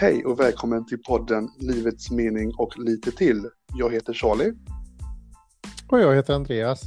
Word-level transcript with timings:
Hej 0.00 0.24
och 0.24 0.40
välkommen 0.40 0.86
till 0.86 0.98
podden 0.98 1.48
Livets 1.58 2.10
mening 2.10 2.54
och 2.54 2.78
lite 2.78 3.12
till. 3.12 3.48
Jag 3.74 3.92
heter 3.92 4.12
Charlie. 4.12 4.52
Och 5.88 6.00
jag 6.00 6.14
heter 6.14 6.34
Andreas. 6.34 6.82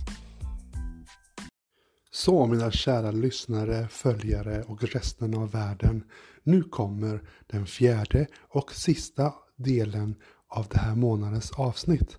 Så 2.11 2.45
mina 2.45 2.71
kära 2.71 3.11
lyssnare, 3.11 3.87
följare 3.87 4.63
och 4.67 4.83
resten 4.83 5.33
av 5.33 5.51
världen. 5.51 6.03
Nu 6.43 6.63
kommer 6.63 7.21
den 7.47 7.65
fjärde 7.65 8.27
och 8.49 8.71
sista 8.71 9.33
delen 9.55 10.15
av 10.47 10.67
det 10.69 10.79
här 10.79 10.95
månadens 10.95 11.51
avsnitt. 11.51 12.17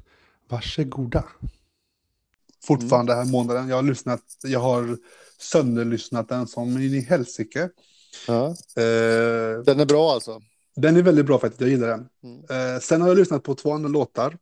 Varsågoda. 0.48 1.24
Fortfarande 2.64 3.12
den 3.12 3.26
här 3.26 3.32
månaden. 3.32 3.68
Jag 3.68 3.76
har 3.76 3.82
lyssnat, 3.82 4.22
jag 4.42 4.60
har 4.60 4.98
sönderlyssnat 5.38 6.28
den 6.28 6.46
som 6.46 6.68
in 6.68 6.94
i 6.94 7.00
helsike. 7.00 7.70
Ja. 8.26 8.46
Eh, 8.76 9.62
Den 9.64 9.80
är 9.80 9.86
bra 9.86 10.12
alltså. 10.12 10.40
Den 10.76 10.96
är 10.96 11.02
väldigt 11.02 11.26
bra 11.26 11.38
faktiskt, 11.38 11.60
jag 11.60 11.70
gillar 11.70 11.88
den. 11.88 12.08
Mm. 12.22 12.74
Eh, 12.74 12.80
sen 12.80 13.00
har 13.00 13.08
jag 13.08 13.16
lyssnat 13.16 13.42
på 13.42 13.54
två 13.54 13.72
andra 13.72 13.88
låtar. 13.88 14.38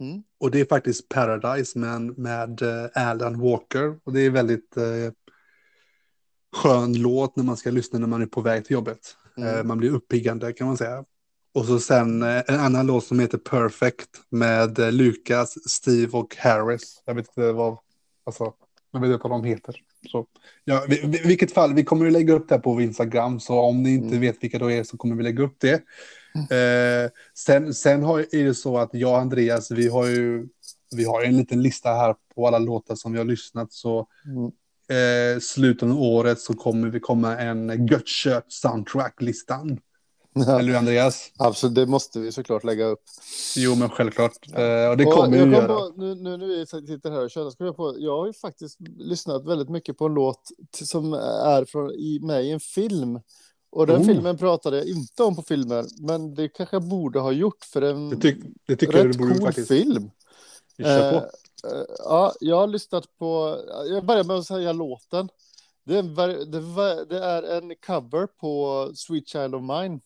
Mm. 0.00 0.22
Och 0.38 0.50
det 0.50 0.60
är 0.60 0.64
faktiskt 0.64 1.08
Paradise 1.08 1.78
med, 1.78 2.18
med 2.18 2.62
eh, 2.62 3.08
Alan 3.08 3.40
Walker. 3.40 3.98
Och 4.04 4.12
det 4.12 4.20
är 4.20 4.30
väldigt 4.30 4.76
eh, 4.76 5.12
skön 6.56 6.92
låt 6.92 7.36
när 7.36 7.44
man 7.44 7.56
ska 7.56 7.70
lyssna 7.70 7.98
när 7.98 8.06
man 8.06 8.22
är 8.22 8.26
på 8.26 8.40
väg 8.40 8.64
till 8.64 8.74
jobbet. 8.74 9.16
Mm. 9.36 9.56
Eh, 9.56 9.64
man 9.64 9.78
blir 9.78 9.90
uppiggande 9.90 10.52
kan 10.52 10.66
man 10.66 10.76
säga. 10.76 11.04
Och 11.54 11.64
så 11.64 11.78
sen 11.78 12.22
eh, 12.22 12.42
en 12.46 12.60
annan 12.60 12.86
låt 12.86 13.04
som 13.04 13.20
heter 13.20 13.38
Perfect 13.38 14.08
med 14.28 14.78
eh, 14.78 14.92
Lucas, 14.92 15.70
Steve 15.70 16.18
och 16.18 16.36
Harris. 16.36 17.02
Jag 17.04 17.14
vet 17.14 17.28
inte 17.28 17.52
vad, 17.52 17.78
alltså, 18.24 18.52
jag 18.90 19.00
vet 19.00 19.10
inte 19.10 19.28
vad 19.28 19.42
de 19.42 19.48
heter. 19.48 19.76
Så, 20.08 20.26
ja, 20.64 20.86
i, 20.88 20.94
i 20.94 21.28
vilket 21.28 21.52
fall, 21.52 21.74
vi 21.74 21.84
kommer 21.84 22.06
att 22.06 22.12
lägga 22.12 22.34
upp 22.34 22.48
det 22.48 22.54
här 22.54 22.62
på 22.62 22.80
Instagram, 22.80 23.40
så 23.40 23.58
om 23.60 23.82
ni 23.82 23.94
inte 23.94 24.06
Mm. 24.08 24.20
vet 24.20 24.36
vilka 24.44 24.58
det 24.58 24.74
är 24.74 24.84
så 24.84 24.96
kommer 24.96 25.16
vi 25.16 25.22
lägga 25.22 25.44
upp 25.44 25.56
det. 25.60 25.82
Eh, 26.50 27.10
sen 27.34 27.74
sen 27.74 28.02
har, 28.02 28.18
är 28.20 28.44
det 28.44 28.54
så 28.54 28.78
att 28.78 28.90
jag 28.92 29.10
och 29.12 29.18
Andreas, 29.18 29.70
vi 29.70 29.88
har 29.88 30.06
ju 30.06 30.48
vi 30.96 31.04
har 31.04 31.22
en 31.22 31.36
liten 31.36 31.62
lista 31.62 31.88
här 31.88 32.14
på 32.34 32.46
alla 32.46 32.58
låtar 32.58 32.94
som 32.94 33.12
vi 33.12 33.18
har 33.18 33.24
lyssnat, 33.24 33.72
så 33.72 34.06
Mm. 34.26 34.44
eh, 35.34 35.40
slutet 35.40 35.82
av 35.82 36.02
året 36.02 36.40
så 36.40 36.54
kommer 36.54 36.88
vi 36.88 37.00
komma 37.00 37.38
en 37.38 37.86
gött 37.86 38.08
soundtrack-listan. 38.48 39.78
Eller 40.34 40.74
Andreas? 40.74 41.32
Absolut, 41.38 41.74
det 41.74 41.86
måste 41.86 42.20
vi 42.20 42.32
såklart 42.32 42.64
lägga 42.64 42.84
upp. 42.84 43.02
Jo, 43.56 43.74
men 43.74 43.88
självklart. 43.88 44.48
Eh, 44.54 44.90
och 44.90 44.96
det 44.96 45.04
kommer 45.04 45.44
vi 45.46 45.56
göra. 45.56 45.66
På, 45.66 45.92
nu, 45.96 46.14
nu 46.14 46.36
när 46.36 46.46
vi 46.46 46.66
sitter 46.66 47.10
här 47.10 47.24
och 47.24 47.30
kör, 47.30 47.50
kom 47.50 47.66
jag, 47.66 47.76
på, 47.76 47.94
jag 47.98 48.18
har 48.18 48.26
ju 48.26 48.32
faktiskt 48.32 48.78
lyssnat 48.98 49.46
väldigt 49.46 49.68
mycket 49.68 49.98
på 49.98 50.06
en 50.06 50.14
låt 50.14 50.48
som 50.72 51.12
är 51.12 51.64
från, 51.64 51.90
i, 51.90 52.18
med 52.22 52.44
i 52.44 52.50
en 52.50 52.60
film. 52.60 53.20
Och 53.72 53.86
den 53.86 54.00
Oh. 54.00 54.06
filmen 54.06 54.36
pratade 54.38 54.76
jag 54.76 54.86
inte 54.86 55.22
om 55.22 55.36
på 55.36 55.42
filmen, 55.42 55.88
men 55.98 56.34
det 56.34 56.48
kanske 56.48 56.76
jag 56.76 56.88
borde 56.88 57.20
ha 57.20 57.32
gjort 57.32 57.64
för 57.64 57.82
en 57.82 58.10
Det, 58.10 58.16
tyck, 58.16 58.38
det 58.66 58.76
tycker 58.76 58.92
rätt 58.92 59.12
du 59.12 59.18
borde 59.18 59.34
cool 59.34 59.46
faktiskt. 59.46 59.68
film. 59.68 60.10
Vi 60.76 60.84
kör 60.84 61.10
på. 61.10 61.16
Eh, 61.16 61.22
eh, 61.72 61.84
ja, 61.98 62.32
jag 62.40 62.56
har 62.56 62.66
lyssnat 62.66 63.18
på, 63.18 63.58
jag 63.90 64.04
börjar 64.06 64.24
med 64.24 64.36
att 64.36 64.46
säga 64.46 64.72
låten. 64.72 65.28
Det 65.84 65.94
är, 65.94 65.98
en, 65.98 66.14
det 67.08 67.18
är 67.18 67.42
en 67.42 67.74
cover 67.86 68.26
på 68.26 68.90
Sweet 68.94 69.28
Child 69.28 69.54
of 69.54 69.62
Mine. 69.62 70.00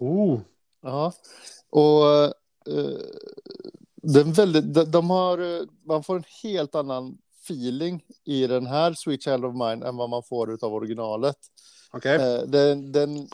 Oh, 0.00 0.40
Ja, 0.82 1.12
och 1.70 2.14
eh, 2.14 2.98
den 4.02 4.32
väldigt, 4.32 4.74
de, 4.74 4.84
de 4.84 5.10
har, 5.10 5.38
eh, 5.38 5.62
man 5.86 6.02
får 6.02 6.16
en 6.16 6.24
helt 6.42 6.74
annan 6.74 7.18
feeling 7.44 8.04
i 8.24 8.46
den 8.46 8.66
här 8.66 8.94
Sweet 8.94 9.22
Child 9.22 9.44
of 9.44 9.54
Mine 9.54 9.86
än 9.86 9.96
vad 9.96 10.10
man 10.10 10.22
får 10.22 10.64
av 10.64 10.74
originalet. 10.74 11.36
okej. 11.92 12.16
Eh, 12.16 12.42
den, 12.46 12.92
den, 12.92 13.28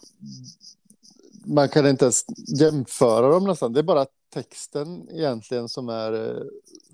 man 1.44 1.68
kan 1.68 1.86
inte 1.86 2.04
ens 2.04 2.24
jämföra 2.60 3.28
dem 3.28 3.44
nästan. 3.44 3.72
Det 3.72 3.80
är 3.80 3.84
bara 3.84 4.06
texten 4.34 5.08
egentligen 5.10 5.68
som 5.68 5.88
är 5.88 6.12
eh, 6.12 6.42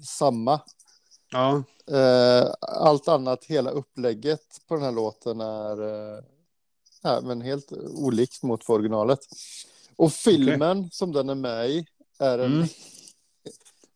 samma. 0.04 0.60
Ja, 1.30 1.62
Eh, 1.90 2.52
allt 2.60 3.08
annat, 3.08 3.44
hela 3.44 3.70
upplägget 3.70 4.40
på 4.68 4.74
den 4.74 4.84
här 4.84 4.92
låten 4.92 5.40
är, 5.40 5.78
ja, 7.02 7.20
men 7.20 7.40
helt 7.40 7.72
olikt 7.94 8.42
mot 8.42 8.64
för 8.64 8.72
originalet. 8.72 9.18
Och 9.96 10.12
filmen 10.12 10.90
som 10.90 11.12
den 11.12 11.28
är 11.28 11.34
med 11.34 11.70
i 11.70 11.86
är 12.18 12.38
en... 12.38 12.52
Mm. 12.52 12.68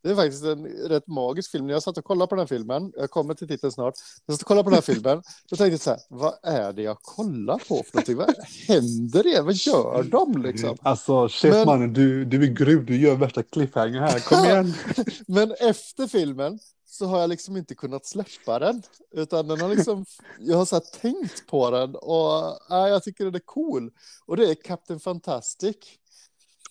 Det 0.02 0.12
är 0.12 0.16
faktiskt 0.16 0.44
en 0.44 0.66
rätt 0.66 1.06
magisk 1.06 1.50
film. 1.50 1.66
När 1.66 1.72
jag 1.72 1.82
satt 1.82 1.98
och 1.98 2.04
kollade 2.04 2.28
på 2.28 2.34
den 2.34 2.42
här 2.42 2.46
filmen, 2.46 2.92
jag 2.96 3.10
kommer 3.10 3.34
till 3.34 3.48
titeln 3.48 3.72
snart, 3.72 3.94
jag 4.26 4.34
satt 4.34 4.42
och 4.42 4.48
kollade 4.48 4.64
på 4.64 4.70
den 4.70 4.74
här 4.76 4.94
filmen, 4.94 5.22
då 5.50 5.56
tänkte 5.56 5.72
jag 5.72 5.80
så 5.80 5.90
här, 5.90 6.00
vad 6.08 6.34
är 6.42 6.72
det 6.72 6.82
jag 6.82 6.98
kollar 7.02 7.58
på 7.58 7.82
för 7.82 7.94
någonting? 7.94 8.16
Vad 8.16 8.34
händer 8.68 9.22
det? 9.22 9.40
Vad 9.42 9.54
gör 9.54 10.02
de 10.02 10.42
liksom? 10.42 10.76
alltså 10.82 11.28
shit 11.28 11.52
Men- 11.66 11.92
du, 11.92 12.24
du 12.24 12.42
är 12.42 12.46
grym. 12.46 12.86
Du 12.86 12.96
gör 12.96 13.14
värsta 13.14 13.42
cliffhanger 13.42 14.00
här. 14.00 14.18
Kom 14.18 14.44
igen. 14.44 14.74
Men 15.26 15.52
efter 15.60 16.06
filmen 16.06 16.58
så 16.96 17.06
har 17.06 17.20
jag 17.20 17.30
liksom 17.30 17.56
inte 17.56 17.74
kunnat 17.74 18.06
släppa 18.06 18.58
den. 18.58 18.82
Utan 19.12 19.48
den 19.48 19.60
har 19.60 19.68
liksom, 19.68 20.04
jag 20.38 20.56
har 20.56 20.64
så 20.64 20.80
tänkt 20.80 21.46
på 21.46 21.70
den 21.70 21.94
och 21.94 22.58
ja, 22.68 22.88
jag 22.88 23.02
tycker 23.02 23.24
den 23.24 23.34
är 23.34 23.38
cool. 23.38 23.90
Och 24.26 24.36
det 24.36 24.50
är 24.50 24.54
Captain 24.54 25.00
Fantastic. 25.00 25.76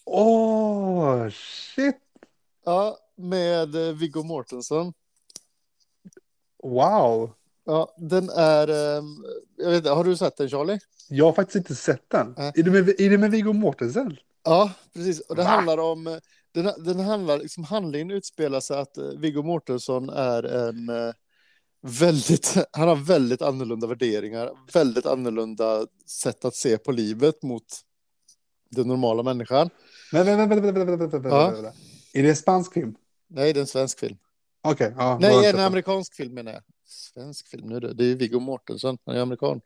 Åh, 0.06 1.30
shit. 1.76 1.96
Ja, 2.66 2.98
med 3.16 3.76
eh, 3.76 3.94
Viggo 3.94 4.24
Mortensen. 4.24 4.94
Wow. 6.64 7.34
Ja, 7.66 7.96
den 7.98 8.30
är, 8.30 8.68
ehm, 8.68 9.26
jag 9.58 9.70
vet 9.70 9.78
inte, 9.78 9.90
har 9.90 10.04
du 10.04 10.18
sett 10.18 10.38
den 10.38 10.50
Charlie? 10.50 10.80
Jag 11.10 11.26
har 11.26 11.34
faktiskt 11.34 11.56
inte 11.56 11.76
sett 11.76 12.10
den. 12.10 12.34
Nej. 12.38 12.52
Är 12.56 12.64
det 12.64 12.72
med, 12.72 12.90
är 12.90 13.10
det 13.10 13.18
med 13.18 13.32
Viggo 13.32 13.54
Mortensen? 13.54 14.18
Ja, 14.44 14.72
precis. 14.94 15.20
Och 15.20 15.36
det 15.36 15.44
Va? 15.44 15.50
handlar 15.50 15.78
om, 15.78 16.08
eh, 16.08 16.18
den, 16.56 16.84
den 16.84 17.00
handlar, 17.00 17.40
liksom 17.40 17.64
handlingen 17.64 18.12
utspelar 18.12 18.60
sig 18.60 18.78
att 18.78 18.98
eh, 18.98 19.08
Viggo 19.08 19.44
Mortensen 19.44 20.10
är 20.10 20.44
en 20.44 20.90
eh, 20.90 21.14
väldigt, 21.82 22.56
han 22.72 22.88
har 22.88 22.96
väldigt 22.96 23.42
annorlunda 23.42 23.88
värderingar, 23.88 24.52
väldigt 24.74 25.06
annorlunda 25.06 25.88
sätt 26.06 26.46
att 26.46 26.56
se 26.56 26.78
på 26.78 26.92
livet 26.92 27.44
mot 27.44 27.64
den 28.72 28.88
normala 28.88 29.24
människan. 29.24 29.70
Men 30.12 30.26
vänta, 30.26 30.46
vänta, 30.46 30.72
vänta, 30.72 30.86
vänta, 30.86 30.96
vänta, 30.96 31.18
vänta, 31.18 31.52
vänta. 31.52 31.74
Är 32.14 32.24
det 32.24 32.30
en 32.30 32.36
spansk 32.36 32.74
film? 32.74 32.96
Nej, 33.28 33.54
det 33.54 33.60
är 33.60 33.62
en 33.62 33.68
svensk 33.68 34.00
film. 34.00 34.18
Okej. 34.64 34.88
Okay, 34.88 35.06
ja, 35.06 35.18
Nej, 35.22 35.46
en 35.46 35.60
amerikansk 35.60 36.16
film 36.16 36.34
menar 36.34 36.52
jag. 36.52 36.62
Svensk 36.86 37.48
film 37.48 37.68
nu, 37.68 37.80
det, 37.80 37.94
det 37.94 38.04
är 38.04 38.08
ju 38.08 38.16
Viggo 38.16 38.40
Mortensen, 38.40 38.98
han 39.06 39.16
är 39.16 39.20
amerikan. 39.20 39.62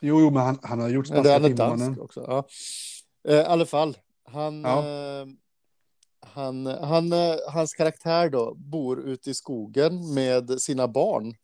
Jo, 0.00 0.20
jo 0.20 0.30
men 0.30 0.42
han, 0.42 0.58
han 0.62 0.80
har 0.80 0.88
gjort 0.88 1.06
spanska 1.06 1.40
filmer. 1.40 1.64
Han 1.64 1.80
är 1.80 1.86
dansk 1.86 2.00
också, 2.00 2.24
ja. 2.28 2.48
Eh, 3.28 3.40
I 3.40 3.44
alla 3.44 3.66
fall, 3.66 3.98
han... 4.24 4.62
Ja. 4.62 4.78
Eh, 4.78 5.26
han, 6.26 6.66
han, 6.66 7.12
hans 7.48 7.74
karaktär 7.74 8.30
då 8.30 8.54
bor 8.54 9.00
ute 9.00 9.30
i 9.30 9.34
skogen 9.34 10.14
med 10.14 10.60
sina 10.62 10.88
barn 10.88 11.34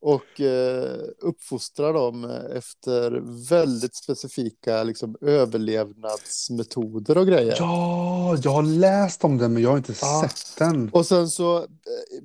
och 0.00 0.40
eh, 0.40 0.98
uppfostrar 1.18 1.92
dem 1.92 2.24
efter 2.56 3.10
väldigt 3.50 3.96
specifika 3.96 4.82
liksom, 4.82 5.16
överlevnadsmetoder 5.20 7.18
och 7.18 7.26
grejer. 7.26 7.54
Ja, 7.58 8.36
jag 8.42 8.50
har 8.50 8.62
läst 8.62 9.24
om 9.24 9.38
den, 9.38 9.52
men 9.52 9.62
jag 9.62 9.70
har 9.70 9.76
inte 9.76 9.94
Ja. 10.02 10.28
sett 10.28 10.58
den. 10.58 10.90
Och 10.92 11.06
sen 11.06 11.28
så 11.28 11.58
eh, 11.58 11.66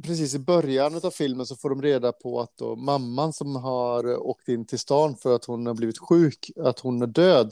precis 0.04 0.36
i 0.36 0.40
början 0.40 1.00
av 1.04 1.12
filmen 1.12 1.46
så 1.46 1.56
får 1.56 1.70
de 1.70 1.82
reda 1.82 2.12
på 2.12 2.40
att 2.40 2.58
då 2.58 2.76
mamman 2.76 3.34
som 3.34 3.56
har 3.56 4.18
åkt 4.28 4.48
in 4.48 4.66
till 4.66 4.80
stan 4.80 5.16
för 5.18 5.36
att 5.36 5.46
hon 5.46 5.66
har 5.66 5.74
blivit 5.74 5.98
sjuk, 5.98 6.52
att 6.64 6.80
hon 6.80 7.02
är 7.02 7.08
död. 7.08 7.52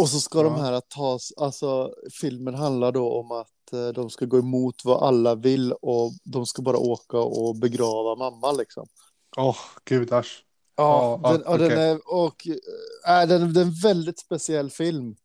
Och 0.00 0.08
så 0.08 0.20
ska 0.20 0.42
de 0.42 0.52
Ja. 0.56 0.62
här 0.62 0.80
tas, 0.80 1.32
alltså 1.36 1.92
filmen 2.20 2.54
handlar 2.54 2.92
då 2.92 3.12
om 3.12 3.32
att 3.32 3.72
eh, 3.72 3.88
de 3.88 4.10
ska 4.10 4.24
gå 4.24 4.38
emot 4.38 4.74
vad 4.84 5.02
alla 5.02 5.34
vill 5.34 5.72
och 5.72 6.12
de 6.24 6.46
ska 6.46 6.62
bara 6.62 6.78
åka 6.78 7.18
och 7.18 7.56
begrava 7.56 8.14
mamma 8.14 8.52
liksom. 8.52 8.86
Åh, 9.36 9.56
gudars. 9.84 10.44
Ja, 10.76 11.20
Ja, 11.22 11.32
den, 11.32 11.42
ja, 11.44 11.50
och 11.52 11.58
den 11.58 11.78
är, 11.78 12.00
och, 12.14 12.46
äh, 13.08 13.28
den, 13.28 13.40
den 13.54 13.56
är 13.56 13.60
en 13.62 13.74
väldigt 13.82 14.18
speciell 14.20 14.70
film 14.70 15.16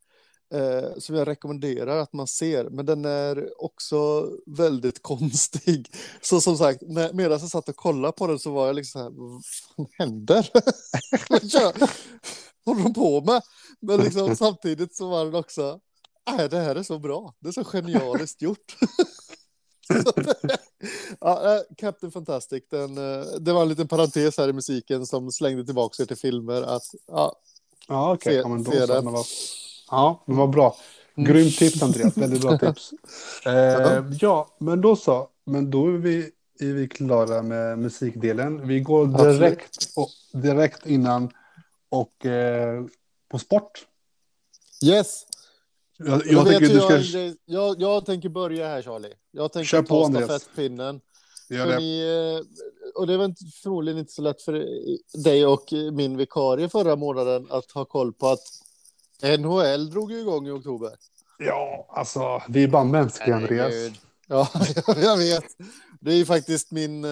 eh, 0.54 0.98
som 0.98 1.14
jag 1.16 1.28
rekommenderar 1.28 1.98
att 1.98 2.12
man 2.12 2.26
ser. 2.26 2.64
Men 2.70 2.86
den 2.86 3.04
är 3.04 3.62
också 3.64 4.28
väldigt 4.46 5.02
konstig. 5.02 5.90
Så 6.22 6.40
som 6.40 6.56
sagt, 6.58 6.82
när, 6.82 7.12
medan 7.12 7.38
jag 7.40 7.40
satt 7.50 7.68
och 7.68 7.76
kollade 7.76 8.12
på 8.12 8.26
den 8.26 8.38
så 8.38 8.50
var 8.50 8.66
jag 8.66 8.76
liksom 8.76 8.98
så 9.00 9.04
här, 9.04 9.10
vad 9.14 9.42
fan 9.44 9.86
händer? 9.98 10.50
Håller 12.66 12.82
de 12.82 12.94
på 12.94 13.20
med? 13.20 13.42
Men 13.80 14.00
liksom, 14.04 14.36
samtidigt 14.36 14.96
så 14.96 15.08
var 15.08 15.24
den 15.24 15.34
också, 15.34 15.80
nej 16.30 16.48
det 16.48 16.58
här 16.58 16.74
är 16.76 16.82
så 16.82 16.98
bra. 16.98 17.34
Det 17.40 17.48
är 17.48 17.52
så 17.52 17.64
genialiskt 17.64 18.42
gjort. 18.42 18.76
Ja, 21.20 21.54
eh, 21.56 21.60
Captain 21.76 22.12
Fantastic, 22.12 22.62
den, 22.70 22.98
eh, 22.98 23.24
det 23.40 23.52
var 23.52 23.62
en 23.62 23.68
liten 23.68 23.88
parentes 23.88 24.38
här 24.38 24.48
i 24.48 24.52
musiken 24.52 25.06
som 25.06 25.32
slängde 25.32 25.64
tillbaka 25.64 25.94
sig 25.94 26.06
till 26.06 26.16
filmer. 26.16 26.62
Att, 26.62 26.82
ja, 27.06 27.36
Ja, 27.88 28.12
okej. 28.14 28.32
Se- 28.32 28.38
Ja, 28.38 28.48
men 28.48 28.62
då 28.64 28.72
så. 28.72 28.86
den. 28.86 29.14
Ja, 29.90 30.24
men 30.26 30.36
vad 30.36 30.50
bra. 30.50 30.76
Mm. 31.16 31.32
Grymt 31.32 31.56
tips, 31.58 31.82
Andreas. 31.82 32.16
Väldigt 32.16 32.40
bra 32.40 32.58
tips. 32.72 32.90
Eh, 33.46 34.04
ja, 34.20 34.56
men 34.60 34.80
då 34.80 34.96
så. 34.96 35.28
Men 35.44 35.70
då 35.70 35.86
är 35.86 35.90
vi, 35.98 36.30
är 36.60 36.72
vi 36.72 36.88
klara 36.88 37.42
med 37.42 37.78
musikdelen. 37.78 38.68
Vi 38.68 38.80
går 38.80 39.06
direkt, 39.06 39.88
och, 39.96 40.08
direkt 40.32 40.86
innan 40.86 41.30
och 42.00 42.26
eh, 42.26 42.84
på 43.28 43.38
sport. 43.38 43.86
Yes. 44.84 45.26
Jag, 45.98 46.26
Jag, 46.26 46.52
ju 46.52 46.68
du 46.68 46.80
ska... 46.80 47.18
jag, 47.18 47.36
jag, 47.44 47.80
jag 47.80 48.06
tänker 48.06 48.28
börja 48.28 48.68
här 48.68 48.82
Charlie. 48.82 49.14
Jag 49.30 49.52
tänker 49.52 49.66
Kör 49.66 49.82
på, 49.82 49.86
ta 49.88 50.04
Andreas. 50.04 50.24
stafettpinnen. 50.24 51.00
Gör 51.48 51.66
det. 51.66 51.78
ni, 51.78 52.00
eh, 52.00 52.46
och 52.94 53.06
det 53.06 53.16
var 53.16 53.24
inte, 53.24 53.44
förmodligen 53.62 53.98
inte 53.98 54.12
så 54.12 54.22
lätt 54.22 54.42
för 54.42 54.66
dig 55.24 55.46
och 55.46 55.72
min 55.92 56.16
vikarie 56.16 56.68
förra 56.68 56.96
månaden 56.96 57.46
att 57.50 57.70
ha 57.70 57.84
koll 57.84 58.12
på 58.12 58.28
att 58.28 58.42
NHL 59.38 59.90
drog 59.90 60.12
igång 60.12 60.48
i 60.48 60.50
oktober. 60.50 60.90
Ja, 61.38 61.86
alltså, 61.88 62.42
vi 62.48 62.64
är 62.64 62.68
bara 62.68 62.84
mänskliga, 62.84 63.36
Andreas. 63.36 63.74
Ja, 64.26 64.48
jag 64.86 65.16
vet. 65.16 65.44
Det 66.06 66.12
är 66.12 66.16
ju 66.16 66.24
faktiskt 66.24 66.70
min, 66.70 67.04
eh, 67.04 67.10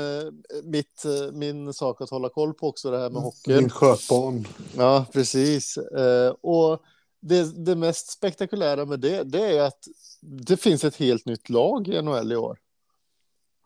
mitt, 0.64 1.04
eh, 1.04 1.32
min 1.32 1.72
sak 1.72 2.00
att 2.00 2.10
hålla 2.10 2.28
koll 2.28 2.54
på 2.54 2.68
också, 2.68 2.90
det 2.90 2.98
här 2.98 3.10
med 3.10 3.22
hockeyn. 3.22 3.56
Din 3.58 3.70
skötbarn. 3.70 4.46
Ja, 4.76 5.06
precis. 5.12 5.76
Eh, 5.76 6.30
och 6.40 6.82
det, 7.20 7.64
det 7.66 7.76
mest 7.76 8.10
spektakulära 8.10 8.84
med 8.84 9.00
det, 9.00 9.22
det 9.22 9.56
är 9.58 9.62
att 9.62 9.78
det 10.20 10.56
finns 10.56 10.84
ett 10.84 10.96
helt 10.96 11.26
nytt 11.26 11.48
lag 11.48 11.88
i 11.88 12.02
NHL 12.02 12.32
i 12.32 12.36
år. 12.36 12.58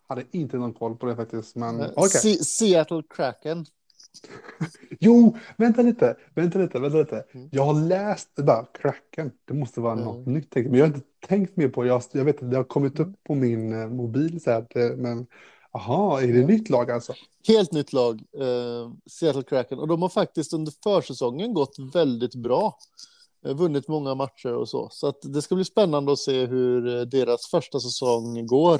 Hade 0.07 0.23
inte 0.31 0.57
någon 0.57 0.73
koll 0.73 0.95
på 0.95 1.05
det 1.05 1.15
faktiskt, 1.15 1.55
men 1.55 1.75
Mm. 1.81 2.09
Se- 2.09 2.43
Seattle 2.43 3.03
Kraken. 3.09 3.65
Jo, 4.99 5.37
vänta 5.57 5.81
lite, 5.81 6.17
vänta 6.35 6.59
lite, 6.59 6.79
vänta 6.79 6.97
lite. 6.97 7.25
Mm. 7.31 7.49
Jag 7.51 7.65
har 7.65 7.73
läst 7.73 8.29
det 8.35 8.43
där, 8.43 8.65
cracken. 8.73 9.31
Det 9.45 9.53
måste 9.53 9.81
vara 9.81 9.93
Mm. 9.93 10.05
något 10.05 10.27
nytt, 10.27 10.47
jag. 10.55 10.65
men 10.65 10.73
jag 10.79 10.87
har 10.87 10.95
inte 10.95 11.07
tänkt 11.27 11.57
mer 11.57 11.69
på. 11.69 11.85
Jag, 11.85 12.03
jag 12.11 12.25
vet 12.25 12.43
att 12.43 12.51
det 12.51 12.57
har 12.57 12.63
kommit 12.63 12.99
Mm. 12.99 13.09
upp 13.11 13.23
på 13.23 13.35
min 13.35 13.81
eh, 13.81 13.87
mobil 13.89 14.41
så 14.41 14.51
här, 14.51 14.95
men 14.95 15.27
aha, 15.71 16.21
är 16.21 16.27
det 16.27 16.33
Mm. 16.33 16.47
nytt 16.47 16.69
lag 16.69 16.91
alltså? 16.91 17.13
Helt 17.47 17.71
nytt 17.71 17.93
lag, 17.93 18.21
eh, 18.39 18.91
Seattle 19.11 19.43
Kraken. 19.43 19.79
Och 19.79 19.87
de 19.87 20.01
har 20.01 20.09
faktiskt 20.09 20.53
under 20.53 20.73
försäsongen 20.83 21.53
gått 21.53 21.75
väldigt 21.93 22.35
bra. 22.35 22.77
Eh, 23.45 23.53
Vunnit 23.53 23.87
många 23.87 24.15
matcher 24.15 24.53
och 24.53 24.69
så. 24.69 24.89
Så 24.91 25.07
att 25.07 25.17
det 25.21 25.41
ska 25.41 25.55
bli 25.55 25.65
spännande 25.65 26.11
att 26.11 26.19
se 26.19 26.45
hur 26.45 26.97
eh, 26.97 27.01
deras 27.01 27.47
första 27.47 27.79
säsong 27.79 28.47
går. 28.47 28.79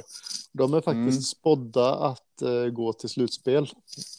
De 0.52 0.74
är 0.74 0.80
faktiskt 0.80 0.94
Mm. 0.96 1.22
spådda 1.22 1.94
att 1.94 2.42
eh, 2.42 2.64
gå 2.72 2.92
till 2.92 3.08
slutspel 3.08 3.70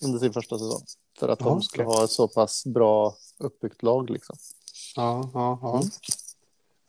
under 0.04 0.20
sin 0.20 0.34
första 0.34 0.58
säsong. 0.60 0.82
För 1.20 1.30
att 1.30 1.40
Ja, 1.42 1.46
de 1.46 1.62
ska 1.62 1.84
okej. 1.84 1.96
ha 1.96 2.04
ett 2.04 2.10
så 2.12 2.28
pass 2.28 2.66
bra 2.66 3.16
uppbyggt 3.40 3.84
lag. 3.84 4.10
Liksom. 4.10 4.36
Ja, 4.96 5.30
ja, 5.34 5.60
ja. 5.62 5.76
Mm. 5.78 5.90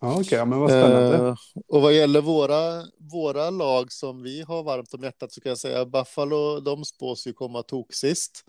Ja, 0.03 0.21
okej, 0.21 0.47
men 0.47 0.61
vad 0.61 0.71
spännande. 0.71 1.17
Eh, 1.29 1.35
och 1.69 1.83
vad 1.83 1.93
gäller 1.93 2.21
våra, 2.21 2.83
våra 3.13 3.51
lag 3.51 3.93
som 3.93 4.23
vi 4.23 4.43
har 4.43 4.63
varmt 4.63 4.95
om 4.95 5.03
hjärtat 5.03 5.33
så 5.33 5.41
kan 5.41 5.51
jag 5.51 5.59
säga 5.59 5.87
Buffalo, 5.87 6.61
de 6.61 6.85
spås 6.85 7.27
ju 7.27 7.33
komma 7.33 7.63
tok 7.63 7.95
sist. 7.95 8.45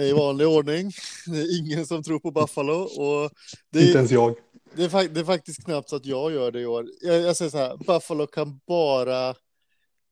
I 0.00 0.12
vanlig 0.12 0.48
ordning. 0.48 0.90
Det 1.26 1.38
är 1.38 1.60
ingen 1.60 1.86
som 1.86 2.02
tror 2.02 2.18
på 2.18 2.30
Buffalo. 2.30 2.74
Och 2.74 3.30
det, 3.70 3.80
Inte 3.80 3.92
är, 3.92 3.96
ens 3.96 4.10
jag. 4.10 4.34
det, 4.76 4.84
är, 4.84 5.08
det 5.08 5.20
är 5.20 5.24
faktiskt 5.24 5.64
knappt 5.64 5.88
så 5.88 5.96
att 5.96 6.06
jag 6.06 6.32
gör 6.32 6.52
det 6.52 6.60
i 6.60 6.66
år. 6.66 6.86
Jag, 7.00 7.20
jag 7.20 7.36
säger 7.36 7.50
så 7.50 7.58
här, 7.58 7.76
Buffalo 7.76 8.26
kan 8.26 8.60
bara 8.66 9.28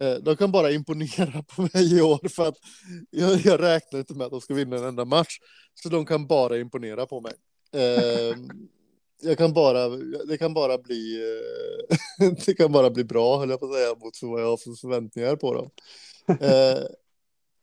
eh, 0.02 0.14
de 0.22 0.36
kan 0.36 0.52
bara 0.52 0.70
imponera 0.70 1.42
på 1.42 1.62
mig 1.62 1.98
i 1.98 2.00
år 2.00 2.28
för 2.28 2.48
att 2.48 2.56
jag, 3.10 3.40
jag 3.40 3.62
räknar 3.62 4.00
inte 4.00 4.14
med 4.14 4.24
att 4.24 4.30
de 4.30 4.40
ska 4.40 4.54
vinna 4.54 4.76
en 4.76 4.84
enda 4.84 5.04
match. 5.04 5.38
Så 5.82 5.88
de 5.88 6.06
kan 6.06 6.26
bara 6.26 6.58
imponera 6.58 7.06
på 7.06 7.20
mig. 7.20 7.32
Jag 9.22 9.38
kan 9.38 9.52
bara, 9.52 9.88
det 10.28 10.38
kan 10.38 10.54
bara 10.54 10.78
bli, 10.78 11.22
eh, 12.20 12.28
det 12.46 12.54
kan 12.54 12.72
bara 12.72 12.90
bli 12.90 13.04
bra, 13.04 13.38
höll 13.38 13.50
jag 13.50 13.60
på 13.60 13.66
att 13.66 13.74
säga, 13.74 13.94
mot 14.00 14.16
för 14.16 14.26
vad 14.26 14.42
jag 14.42 14.46
har 14.46 14.56
för 14.56 14.80
förväntningar 14.80 15.36
på 15.36 15.54
dem. 15.54 15.70
Eh, 16.40 16.84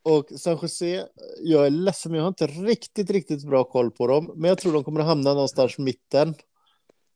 och 0.04 0.30
San 0.40 0.60
Jose, 0.62 1.08
jag 1.40 1.66
är 1.66 1.70
ledsen, 1.70 2.12
men 2.12 2.18
jag 2.18 2.24
har 2.26 2.28
inte 2.30 2.48
riktigt, 2.48 3.10
riktigt 3.10 3.44
bra 3.48 3.64
koll 3.64 3.92
på 3.92 4.08
dem. 4.08 4.32
Men 4.36 4.50
jag 4.50 4.58
tror 4.58 4.74
de 4.74 4.84
kommer 4.84 5.00
att 5.00 5.06
hamna 5.06 5.34
någonstans 5.34 5.78
mitten. 5.78 6.36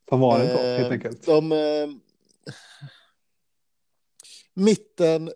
Som 0.10 0.20
vanligt 0.20 0.54
då, 0.54 0.60
Eh, 0.60 0.78
helt 0.78 0.92
enkelt. 0.92 1.26
De, 1.26 1.52
eh, 1.52 1.90
mitten, 4.54 5.32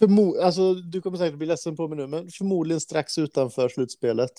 förmo- 0.00 0.40
alltså, 0.40 0.74
du 0.74 1.00
kommer 1.02 1.18
säkert 1.18 1.38
bli 1.38 1.46
ledsen 1.46 1.76
på 1.76 1.88
mig 1.88 1.98
nu, 1.98 2.06
men 2.06 2.30
förmodligen 2.30 2.80
strax 2.80 3.18
utanför 3.18 3.68
slutspelet. 3.68 4.32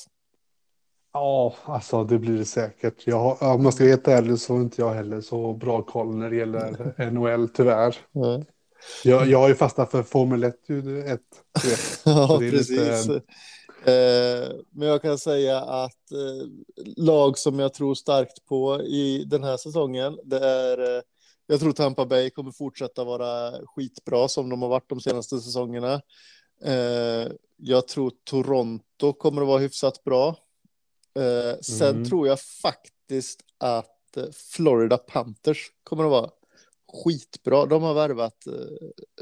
Ja, 1.13 1.55
alltså 1.65 2.03
det 2.03 2.19
blir 2.19 2.37
det 2.37 2.45
säkert. 2.45 3.07
Jag 3.07 3.19
har, 3.19 3.53
om 3.55 3.63
jag 3.63 3.73
ska 3.73 3.83
vara 3.83 3.91
helt 3.91 4.07
ärlig 4.07 4.39
så 4.39 4.53
har 4.53 4.61
inte 4.61 4.81
jag 4.81 4.93
heller 4.93 5.21
så 5.21 5.53
bra 5.53 5.81
koll 5.81 6.15
när 6.15 6.29
det 6.29 6.35
gäller 6.35 7.11
NHL, 7.11 7.49
tyvärr. 7.49 7.95
Ja. 8.11 8.41
Jag, 9.03 9.27
jag 9.27 9.39
har 9.39 9.47
ju 9.49 9.55
fastnat 9.55 9.91
för 9.91 10.03
Formel 10.03 10.43
1, 10.43 10.55
ju, 10.69 10.81
du 10.81 11.01
vet. 11.01 11.21
Du 11.63 11.69
vet. 11.69 12.01
Ja, 12.05 12.37
det 12.39 12.47
är 12.47 12.51
precis. 12.51 12.69
lite- 13.07 13.21
Eh, 13.85 14.49
men 14.71 14.87
jag 14.87 15.01
kan 15.01 15.17
säga 15.17 15.61
att 15.61 16.11
eh, 16.11 16.47
lag 16.97 17.37
som 17.37 17.59
jag 17.59 17.73
tror 17.73 17.95
starkt 17.95 18.45
på 18.45 18.81
i 18.81 19.23
den 19.27 19.43
här 19.43 19.57
säsongen, 19.57 20.17
det 20.23 20.37
är 20.39 20.95
eh, 20.97 21.01
jag 21.47 21.59
tror 21.59 21.71
Tampa 21.71 22.05
Bay 22.05 22.29
kommer 22.29 22.51
fortsätta 22.51 23.03
vara 23.03 23.51
skitbra 23.65 24.27
som 24.27 24.49
de 24.49 24.61
har 24.61 24.69
varit 24.69 24.89
de 24.89 24.99
senaste 25.01 25.39
säsongerna. 25.39 26.01
Jag 27.57 27.87
tror 27.87 28.11
Toronto 28.23 29.13
kommer 29.13 29.41
att 29.41 29.47
vara 29.47 29.59
hyfsat 29.59 30.03
bra. 30.03 30.35
Eh, 31.17 31.59
sen 31.61 31.95
Mm. 31.95 32.09
tror 32.09 32.27
jag 32.27 32.39
faktiskt 32.41 33.41
att 33.57 34.17
eh, 34.17 34.23
Florida 34.55 34.97
Panthers 34.97 35.71
kommer 35.83 36.03
att 36.03 36.09
vara 36.09 36.29
skitbra. 37.03 37.65
De 37.65 37.83
har 37.83 37.93
värvat 37.93 38.47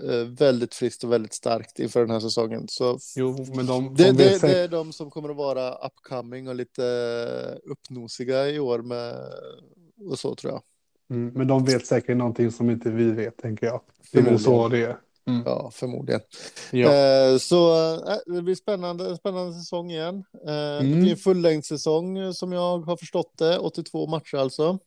eh, 0.04 0.28
väldigt 0.28 0.76
friskt 0.76 1.04
och 1.04 1.12
väldigt 1.12 1.34
starkt 1.34 1.80
inför 1.80 2.00
den 2.00 2.10
här 2.10 2.20
säsongen. 2.20 2.68
Så 2.68 3.00
Jo, 3.16 3.46
men 3.56 3.66
de, 3.66 3.96
det, 3.96 4.04
de 4.04 4.12
det, 4.12 4.42
det 4.42 4.60
är 4.60 4.68
de 4.68 4.94
som 4.94 5.12
kommer 5.12 5.30
att 5.30 5.36
vara 5.36 5.76
upcoming 5.76 6.48
och 6.48 6.56
lite 6.56 6.84
uppnosiga 7.64 8.50
i 8.50 8.60
år 8.60 8.80
med 8.80 9.16
och 10.10 10.20
så 10.20 10.36
tror 10.36 10.54
jag. 10.54 10.62
Mm, 11.10 11.34
men 11.34 11.48
de 11.48 11.66
vet 11.66 11.86
säkert 11.86 12.18
någonting 12.18 12.52
som 12.52 12.70
inte 12.70 12.90
vi 12.90 13.12
vet, 13.12 13.38
tänker 13.38 13.66
jag. 13.66 13.82
Det 14.12 14.20
är 14.20 14.24
väl 14.24 14.40
så 14.40 14.68
det 14.68 14.86
är. 14.86 14.98
Mm. 15.28 15.44
Ja, 15.46 15.72
förmodligen. 15.74 16.22
Ja. 16.72 16.94
Eh, 16.94 17.38
så 17.38 17.74
eh, 17.96 18.18
det 18.26 18.42
blir 18.42 18.56
spännande, 18.56 19.10
en 19.10 19.18
spännande 19.18 19.54
säsong 19.54 19.92
igen. 19.92 20.24
Eh, 20.48 20.52
Det 20.52 20.80
Mm. 20.80 21.02
blir 21.02 21.12
en 21.12 21.18
fullängdssäsong 21.18 22.18
eh, 22.18 22.32
som 22.32 22.52
jag 22.52 22.80
har 22.80 22.98
förstått 22.98 23.34
det. 23.38 23.60
82 23.60 24.08
matcher 24.08 24.38
alltså. 24.38 24.80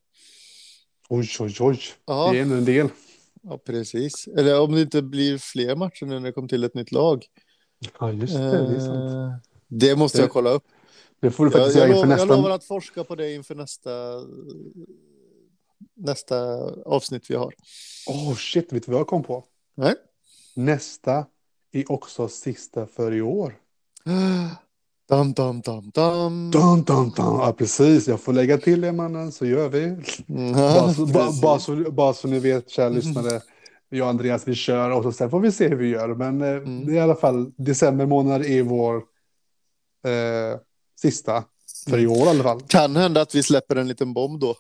Oj, 1.09 1.29
oj, 1.41 1.57
oj. 1.61 1.81
Ja, 2.07 2.31
Det 2.33 2.39
är 2.39 2.43
ändå 2.43 2.55
en 2.57 2.65
del. 2.65 2.89
ja, 3.43 3.59
precis. 3.59 4.27
Eller 4.37 4.61
om 4.61 4.73
det 4.73 4.81
inte 4.81 5.03
blir 5.03 5.39
fler 5.39 5.77
matcher 5.77 6.07
nu 6.07 6.15
när 6.21 6.27
det 6.27 6.33
kommer 6.33 6.49
till 6.49 6.65
ett 6.65 6.75
nytt 6.75 6.93
lag. 6.93 7.25
Ja, 8.01 8.13
just 8.13 8.35
det. 8.35 8.69
Det 8.69 8.77
är 8.77 8.81
sant. 8.81 9.11
Eh, 9.13 9.33
Det 9.69 9.97
måste 9.97 10.19
jag 10.19 10.29
Det- 10.29 10.33
kolla 10.33 10.51
upp. 10.51 10.65
Det 11.21 11.31
får 11.31 11.45
du 11.45 11.51
Jag, 11.51 11.59
faktiskt 11.61 11.79
jag, 11.79 11.89
göra 11.89 11.97
lov, 11.97 12.05
inför 12.11 12.19
jag 12.19 12.29
lovar 12.29 12.41
nästa. 12.43 12.55
att 12.55 12.65
forska 12.65 13.05
på 13.05 13.15
det 13.15 13.35
inför 13.35 13.55
nästa, 13.55 13.91
nästa 15.97 16.37
avsnitt 16.87 17.31
vi 17.31 17.35
har. 17.35 17.55
Åh, 18.09 18.35
shit. 18.35 18.73
Vet 18.73 18.87
du 18.87 18.93
vad 18.93 19.01
jag 19.01 19.07
kom 19.07 19.23
på? 19.23 19.45
Nej? 19.75 19.95
Nästa 20.59 21.27
är 21.73 21.93
också 21.93 22.29
sista 22.29 22.87
för 22.87 23.15
i 23.15 23.23
år. 23.23 23.55
Dam, 25.09 25.33
dam, 25.33 25.61
dam, 25.61 25.91
dam. 25.95 26.51
Dun, 26.51 26.83
dun, 26.83 27.11
dun. 27.11 27.13
Ja, 27.17 27.55
precis. 27.59 28.09
Jag 28.09 28.21
får 28.21 28.33
lägga 28.33 28.59
till 28.59 28.81
det, 28.81 28.93
mannen, 28.93 29.33
så 29.33 29.47
gör 29.47 29.69
vi. 29.69 29.85
Mm, 30.29 30.53
Bara 30.53 30.95
så, 30.95 31.07
bara, 31.43 31.59
så, 31.59 31.91
bara 31.91 32.13
så 32.15 32.29
ni 32.29 32.39
vet, 32.39 32.71
kära 32.71 32.89
lyssnare. 32.99 33.41
Jag 33.89 34.05
och 34.05 34.11
Andreas, 34.11 34.49
vi 34.49 34.55
kör 34.55 34.91
och 34.91 35.03
så 35.03 35.13
sen 35.13 35.31
får 35.31 35.41
vi 35.41 35.53
se 35.53 35.69
hur 35.69 35.77
vi 35.77 35.89
gör. 35.89 36.09
Men 36.15 36.43
eh, 36.43 36.49
Mm. 36.49 36.87
det 36.87 36.93
är 36.93 36.97
i 36.97 37.01
alla 37.01 37.15
fall, 37.15 37.53
december 37.57 38.07
månad 38.07 38.45
är 38.45 38.63
vår 38.63 38.97
eh, 38.97 40.61
sista 41.01 41.45
för 41.89 41.99
i 41.99 42.05
Mm. 42.05 42.17
år 42.17 42.27
i 42.27 42.31
alla 42.31 42.43
fall. 42.43 42.61
Kan 42.61 42.97
hända 42.97 43.21
att 43.21 43.35
vi 43.35 43.43
släpper 43.43 43.77
en 43.77 43.89
liten 43.89 44.15
bomb 44.15 44.41
då. 44.41 44.55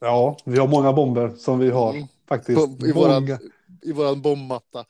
Ja, 0.00 0.36
vi 0.44 0.58
har 0.58 0.68
många 0.68 0.92
bomber 0.92 1.32
som 1.38 1.58
vi 1.58 1.70
har 1.70 1.90
Mm. 1.94 2.06
faktiskt. 2.28 2.82
I 2.84 2.92
Många. 2.94 3.38
I 3.82 3.92
våran 3.92 4.22
bombmatta. 4.22 4.84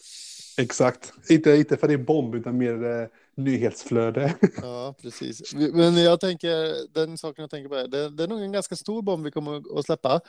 Exakt. 0.59 1.13
Inte, 1.29 1.57
inte 1.57 1.77
för 1.77 1.89
det 1.89 1.95
är 1.95 1.99
bomb, 1.99 2.35
utan 2.35 2.59
mer 2.59 2.85
eh, 2.85 3.07
nyhetsflöde. 3.35 4.35
Ja, 4.63 4.95
precis. 5.03 5.55
Men 5.55 5.97
jag 5.97 6.21
tänker, 6.21 6.93
den 6.95 7.19
saken 7.19 7.43
jag 7.43 7.51
tänker 7.51 7.69
på 7.69 7.75
är, 7.75 7.89
det, 7.89 8.11
det 8.11 8.23
är 8.23 8.29
nog 8.29 8.41
en 8.41 8.53
ganska 8.53 8.77
stor 8.77 9.03
bomb 9.03 9.25
vi 9.25 9.31
kommer 9.31 9.79
att 9.79 9.85
släppa. 9.85 10.21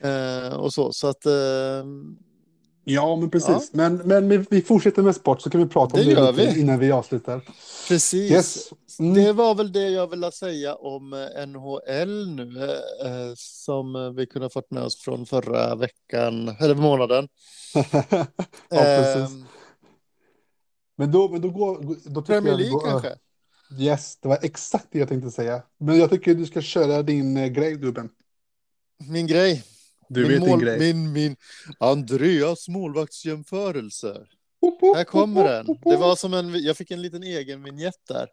Eh, 0.00 0.54
och 0.54 0.72
så, 0.72 0.92
så 0.92 1.06
att... 1.06 1.26
Eh, 1.26 1.84
ja, 2.84 3.16
men 3.16 3.30
precis. 3.30 3.48
Ja. 3.50 3.60
Men, 3.72 3.96
men 3.96 4.42
vi- 4.50 4.62
fortsätter 4.62 5.02
med 5.02 5.14
sport 5.14 5.40
så 5.42 5.50
kan 5.50 5.60
vi 5.60 5.66
prata 5.68 5.94
om 5.94 6.00
Det 6.00 6.04
det, 6.14 6.20
gör 6.20 6.32
lite 6.32 6.54
vi. 6.54 6.60
innan 6.60 6.78
vi 6.78 6.92
avslutar. 6.92 7.40
precis. 7.88 8.30
Yes. 8.30 8.68
Mm. 8.98 9.14
Det 9.14 9.32
var 9.32 9.54
väl 9.54 9.72
det 9.72 9.88
jag 9.88 10.10
ville 10.10 10.32
säga 10.32 10.74
om 10.74 11.12
eh, 11.12 11.46
NHL 11.46 12.34
nu, 12.34 12.62
eh, 13.04 13.32
som 13.36 13.96
eh, 13.96 14.10
vi 14.10 14.26
kunde 14.26 14.44
ha 14.44 14.50
fått 14.50 14.70
med 14.70 14.82
oss 14.82 14.96
från 15.02 15.26
förra 15.26 15.74
veckan, 15.74 16.48
eller 16.60 16.74
månaden. 16.74 17.28
ja, 17.74 18.26
precis. 18.68 19.30
Ehm, 19.30 19.44
Men 20.96 21.12
då, 21.12 21.28
men 21.28 21.40
då 21.40 21.50
går... 21.50 21.78
Då 22.10 22.20
tycker 22.22 22.22
Premier 22.40 22.56
League 22.56 22.72
går- 22.72 22.80
kanske? 22.90 23.14
Yes, 23.78 24.16
det 24.20 24.28
var 24.28 24.38
exakt 24.42 24.86
det 24.90 24.98
jag 24.98 25.08
tänkte 25.08 25.30
säga. 25.30 25.62
Men 25.80 25.98
jag 25.98 26.10
tycker 26.10 26.34
du 26.34 26.46
ska 26.46 26.60
köra 26.60 27.02
din 27.02 27.36
eh, 27.36 27.46
grej, 27.46 27.74
gubben. 27.76 28.08
Min 29.10 29.26
grej. 29.26 29.62
Du 30.08 30.20
min 30.22 30.30
vet 30.30 30.40
din 30.40 30.50
mål- 30.50 30.60
grej. 30.60 30.78
Min, 30.78 31.12
min 31.12 31.36
Andreas 31.78 32.68
målvaktsjämförelse. 32.68 34.20
Här 34.96 35.04
kommer 35.04 35.44
den. 35.48 35.66
Det 35.66 35.96
var 35.96 36.16
som 36.16 36.34
en, 36.34 36.62
jag 36.62 36.76
fick 36.76 36.90
en 36.90 37.02
liten 37.02 37.22
egen 37.22 37.62
vignett 37.62 38.06
där. 38.08 38.28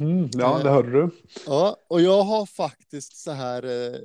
Mhm, 0.00 0.30
Ja, 0.32 0.60
det 0.64 0.70
hörde 0.70 0.92
du. 0.92 1.10
Ja, 1.46 1.76
och 1.88 2.00
jag 2.00 2.22
har 2.22 2.46
faktiskt 2.46 3.16
så 3.16 3.30
här, 3.30 3.62
eh, 3.64 3.98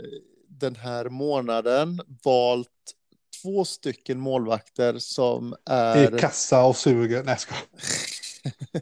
den 0.49 0.75
här 0.75 1.09
månaden 1.09 2.01
valt 2.23 2.67
två 3.41 3.65
stycken 3.65 4.19
målvakter 4.19 4.99
som 4.99 5.55
är... 5.65 6.15
I 6.15 6.19
kassa 6.19 6.63
och 6.65 6.77
suger. 6.77 7.23
Nej, 7.23 7.37
jag. 7.49 8.81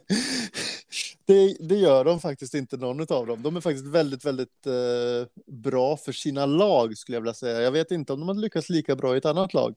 det, 1.26 1.56
det 1.60 1.76
gör 1.76 2.04
de 2.04 2.20
faktiskt 2.20 2.54
inte, 2.54 2.76
någon 2.76 3.00
av 3.00 3.26
dem. 3.26 3.42
De 3.42 3.56
är 3.56 3.60
faktiskt 3.60 3.86
väldigt, 3.86 4.24
väldigt 4.24 4.66
eh, 4.66 5.26
bra 5.46 5.96
för 5.96 6.12
sina 6.12 6.46
lag, 6.46 6.96
skulle 6.98 7.16
jag 7.16 7.20
vilja 7.22 7.34
säga. 7.34 7.60
Jag 7.60 7.72
vet 7.72 7.90
inte 7.90 8.12
om 8.12 8.20
de 8.20 8.28
har 8.28 8.34
lyckats 8.34 8.68
lika 8.68 8.96
bra 8.96 9.14
i 9.14 9.18
ett 9.18 9.24
annat 9.24 9.54
lag. 9.54 9.74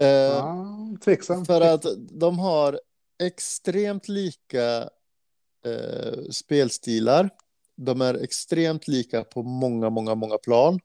Eh, 0.00 0.06
Ja, 0.08 0.66
tveksam. 1.04 1.44
för 1.44 1.60
att 1.60 1.84
de 2.10 2.38
har 2.38 2.80
extremt 3.22 4.08
lika 4.08 4.88
eh, 5.64 6.22
spelstilar. 6.30 7.30
De 7.76 8.00
är 8.00 8.14
extremt 8.14 8.88
lika 8.88 9.24
på 9.24 9.42
många, 9.42 9.90
många, 9.90 10.14
många 10.14 10.38
plan. 10.38 10.80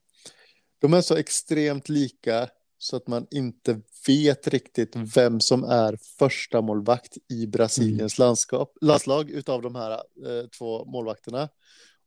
De 0.79 0.93
är 0.93 1.01
så 1.01 1.15
extremt 1.15 1.89
lika 1.89 2.50
så 2.84 2.96
att 2.96 3.08
man 3.08 3.28
inte 3.32 3.82
vet 4.08 4.48
riktigt 4.48 4.96
vem 4.96 5.40
som 5.40 5.63
är 5.63 5.98
första 6.20 6.62
målvakt 6.62 7.18
i 7.30 7.48
Brasiliens 7.48 8.18
landskap, 8.20 8.78
landslag 8.82 9.30
utav 9.30 9.62
de 9.62 9.75
här 9.75 9.92
eh, 9.92 10.48
två 10.58 10.86
målvakterna. 10.86 11.50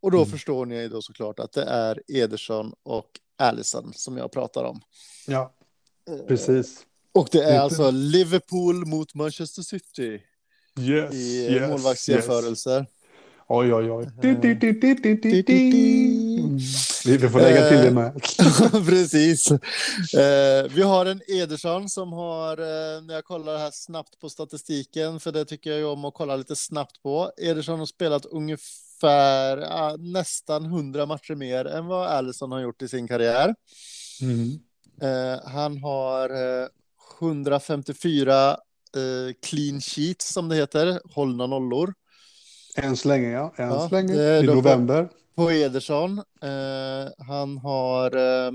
Och 0.01 0.11
då 0.11 0.19
Mm. 0.19 0.31
förstår 0.31 0.67
ni 0.67 0.89
då 0.89 1.03
såklart 1.03 1.39
att 1.39 1.53
det 1.53 1.63
är 1.63 2.03
Ederson 2.09 2.73
och 2.83 3.11
Allison 3.39 3.93
som 3.95 4.17
jag 4.17 4.33
pratar 4.33 4.65
om. 4.65 4.81
Ja, 5.27 5.55
precis. 6.29 6.87
Och 7.13 7.29
det 7.33 7.43
är 7.43 7.61
alltså 7.61 7.91
Liverpool 7.91 8.87
mot 8.87 9.15
Manchester 9.15 9.63
City 9.63 10.23
Yes, 10.81 11.15
i 11.15 11.47
yes, 11.51 11.71
målvaktsjämförelser. 11.71 12.87
Oj, 13.49 13.75
oj, 13.75 13.91
oj. 13.91 14.07
Eh. 16.57 17.19
Vi 17.19 17.29
får 17.29 17.41
lägga 17.41 17.69
till 17.69 17.79
det 17.79 17.91
med. 17.91 18.13
Precis. 18.87 19.51
Eh, 20.15 20.67
vi 20.75 20.83
har 20.83 21.07
en 21.07 21.21
Ederson 21.29 21.89
som 21.89 22.13
har, 22.13 22.59
eh, 22.59 23.03
när 23.03 23.15
jag 23.15 23.25
kollar 23.25 23.59
här 23.59 23.71
snabbt 23.73 24.21
på 24.21 24.29
statistiken, 24.29 25.21
för 25.21 25.33
det 25.33 25.45
tycker 25.45 25.71
jag 25.71 25.79
ju 25.79 25.85
om 25.85 26.05
att 26.05 26.15
kolla 26.15 26.37
lite 26.37 26.57
snabbt 26.57 27.03
på. 27.03 27.31
Ederson 27.37 27.79
har 27.79 27.87
spelat 27.87 28.25
ungefär 28.27 29.97
nästan 30.13 30.65
100 30.65 31.07
matcher 31.07 31.35
mer 31.35 31.65
än 31.65 31.87
vad 31.87 32.07
Allison 32.07 32.53
har 32.53 32.61
gjort 32.61 32.83
i 32.83 32.89
sin 32.89 33.09
karriär. 33.09 33.55
Mm. 34.23 34.59
Eh, 35.03 35.41
han 35.45 35.79
har 35.79 36.31
eh, 36.31 36.69
154 37.21 38.51
eh, 38.51 38.57
clean 39.43 39.81
sheets 39.81 40.33
som 40.33 40.49
det 40.49 40.57
heter, 40.57 41.01
hållna 41.15 41.47
nollor. 41.47 41.95
Än 42.77 42.97
så 42.97 43.09
länge, 43.09 43.31
ja. 43.31 43.55
Än 43.57 43.69
Ja, 43.69 43.89
så 43.89 43.95
länge. 43.95 44.39
I 44.39 44.43
november. 44.43 45.09
På 45.37 45.51
Ederson. 45.51 46.19
Eh, 46.43 47.27
han 47.27 47.59
har... 47.59 48.17
Eh, 48.17 48.53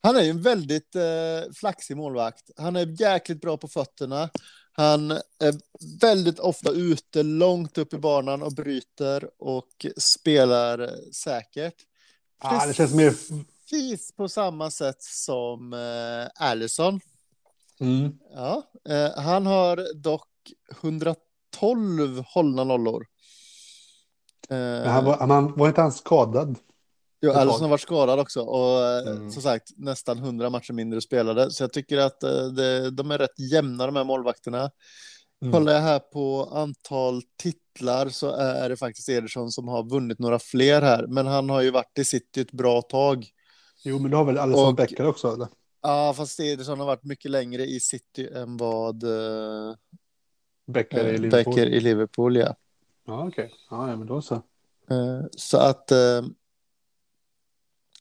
han 0.00 0.16
är 0.16 0.22
ju 0.22 0.30
en 0.30 0.42
väldigt 0.42 0.94
eh, 0.94 1.52
flaxig 1.54 1.96
målvakt. 1.96 2.50
Han 2.56 2.76
är 2.76 3.00
jäkligt 3.02 3.40
bra 3.40 3.56
på 3.56 3.68
fötterna. 3.68 4.30
Han 4.72 5.10
är 5.10 5.54
väldigt 6.00 6.38
ofta 6.38 6.70
ute 6.70 7.22
långt 7.22 7.78
upp 7.78 7.94
i 7.94 7.98
banan 7.98 8.42
och 8.42 8.52
bryter 8.52 9.30
och 9.38 9.86
spelar 9.96 10.90
säkert. 11.12 11.74
Ah, 12.38 12.66
det 12.66 12.74
känns 12.74 12.94
mer... 12.94 13.14
Precis 13.70 14.12
på 14.12 14.28
samma 14.28 14.70
sätt 14.70 15.02
som 15.02 15.72
eh, 15.72 16.44
Allison. 16.44 17.00
Mm. 17.80 18.18
Ja, 18.34 18.70
eh, 18.88 19.10
han 19.16 19.46
har 19.46 19.94
dock 19.94 20.28
112 20.82 22.24
hållna 22.26 22.64
nollor. 22.64 23.06
Eh, 24.50 24.56
Men 24.58 24.86
han 24.88 25.04
var, 25.04 25.16
han 25.16 25.56
var 25.56 25.68
inte 25.68 25.80
han 25.80 25.92
skadad? 25.92 26.58
Jo, 27.20 27.30
Alisson 27.32 27.58
tag. 27.58 27.64
har 27.64 27.68
varit 27.70 27.80
skadad 27.80 28.20
också 28.20 28.40
och 28.40 28.84
eh, 28.84 29.08
Mm. 29.16 29.30
som 29.30 29.42
sagt 29.42 29.68
nästan 29.76 30.18
100 30.18 30.50
matcher 30.50 30.72
mindre 30.72 31.00
spelade. 31.00 31.50
Så 31.50 31.62
jag 31.62 31.72
tycker 31.72 31.98
att 31.98 32.22
eh, 32.22 32.46
det, 32.46 32.90
de 32.90 33.10
är 33.10 33.18
rätt 33.18 33.38
jämna 33.52 33.86
de 33.86 33.96
här 33.96 34.04
målvakterna. 34.04 34.70
Mm. 35.42 35.52
Kollar 35.52 35.72
jag 35.72 35.80
här 35.80 35.98
på 35.98 36.50
antal 36.52 37.22
titlar 37.42 38.08
så 38.08 38.30
är 38.30 38.68
det 38.68 38.76
faktiskt 38.76 39.08
Ederson 39.08 39.50
som 39.50 39.68
har 39.68 39.90
vunnit 39.90 40.18
några 40.18 40.38
fler 40.38 40.82
här. 40.82 41.06
Men 41.06 41.26
han 41.26 41.50
har 41.50 41.62
ju 41.62 41.70
varit 41.70 41.98
i 41.98 42.04
City 42.04 42.40
ett 42.40 42.52
bra 42.52 42.82
tag. 42.82 43.26
Jo, 43.84 43.98
men 43.98 44.10
du 44.10 44.16
har 44.16 44.24
väl 44.24 44.38
Alisson 44.38 44.74
Becker 44.74 45.06
också? 45.06 45.32
Eller? 45.34 45.48
Ja, 45.82 46.14
fast 46.16 46.40
Ederson 46.40 46.78
har 46.80 46.86
varit 46.86 47.04
mycket 47.04 47.30
längre 47.30 47.66
i 47.66 47.80
City 47.80 48.28
än 48.34 48.56
vad 48.56 49.04
Becker 50.66 51.06
i 51.08 51.18
Liverpool? 51.18 51.54
Becker 51.54 51.66
i 51.66 51.80
Liverpool, 51.80 52.36
ja. 52.36 52.54
Ja, 53.08 53.26
okej. 53.28 53.54
Ja, 53.70 53.90
ja, 53.90 53.96
men 53.96 54.06
då 54.06 54.22
så. 54.22 54.34
Eh, 54.90 55.22
Så 55.36 55.58
att... 55.58 55.90
eh, 55.90 56.22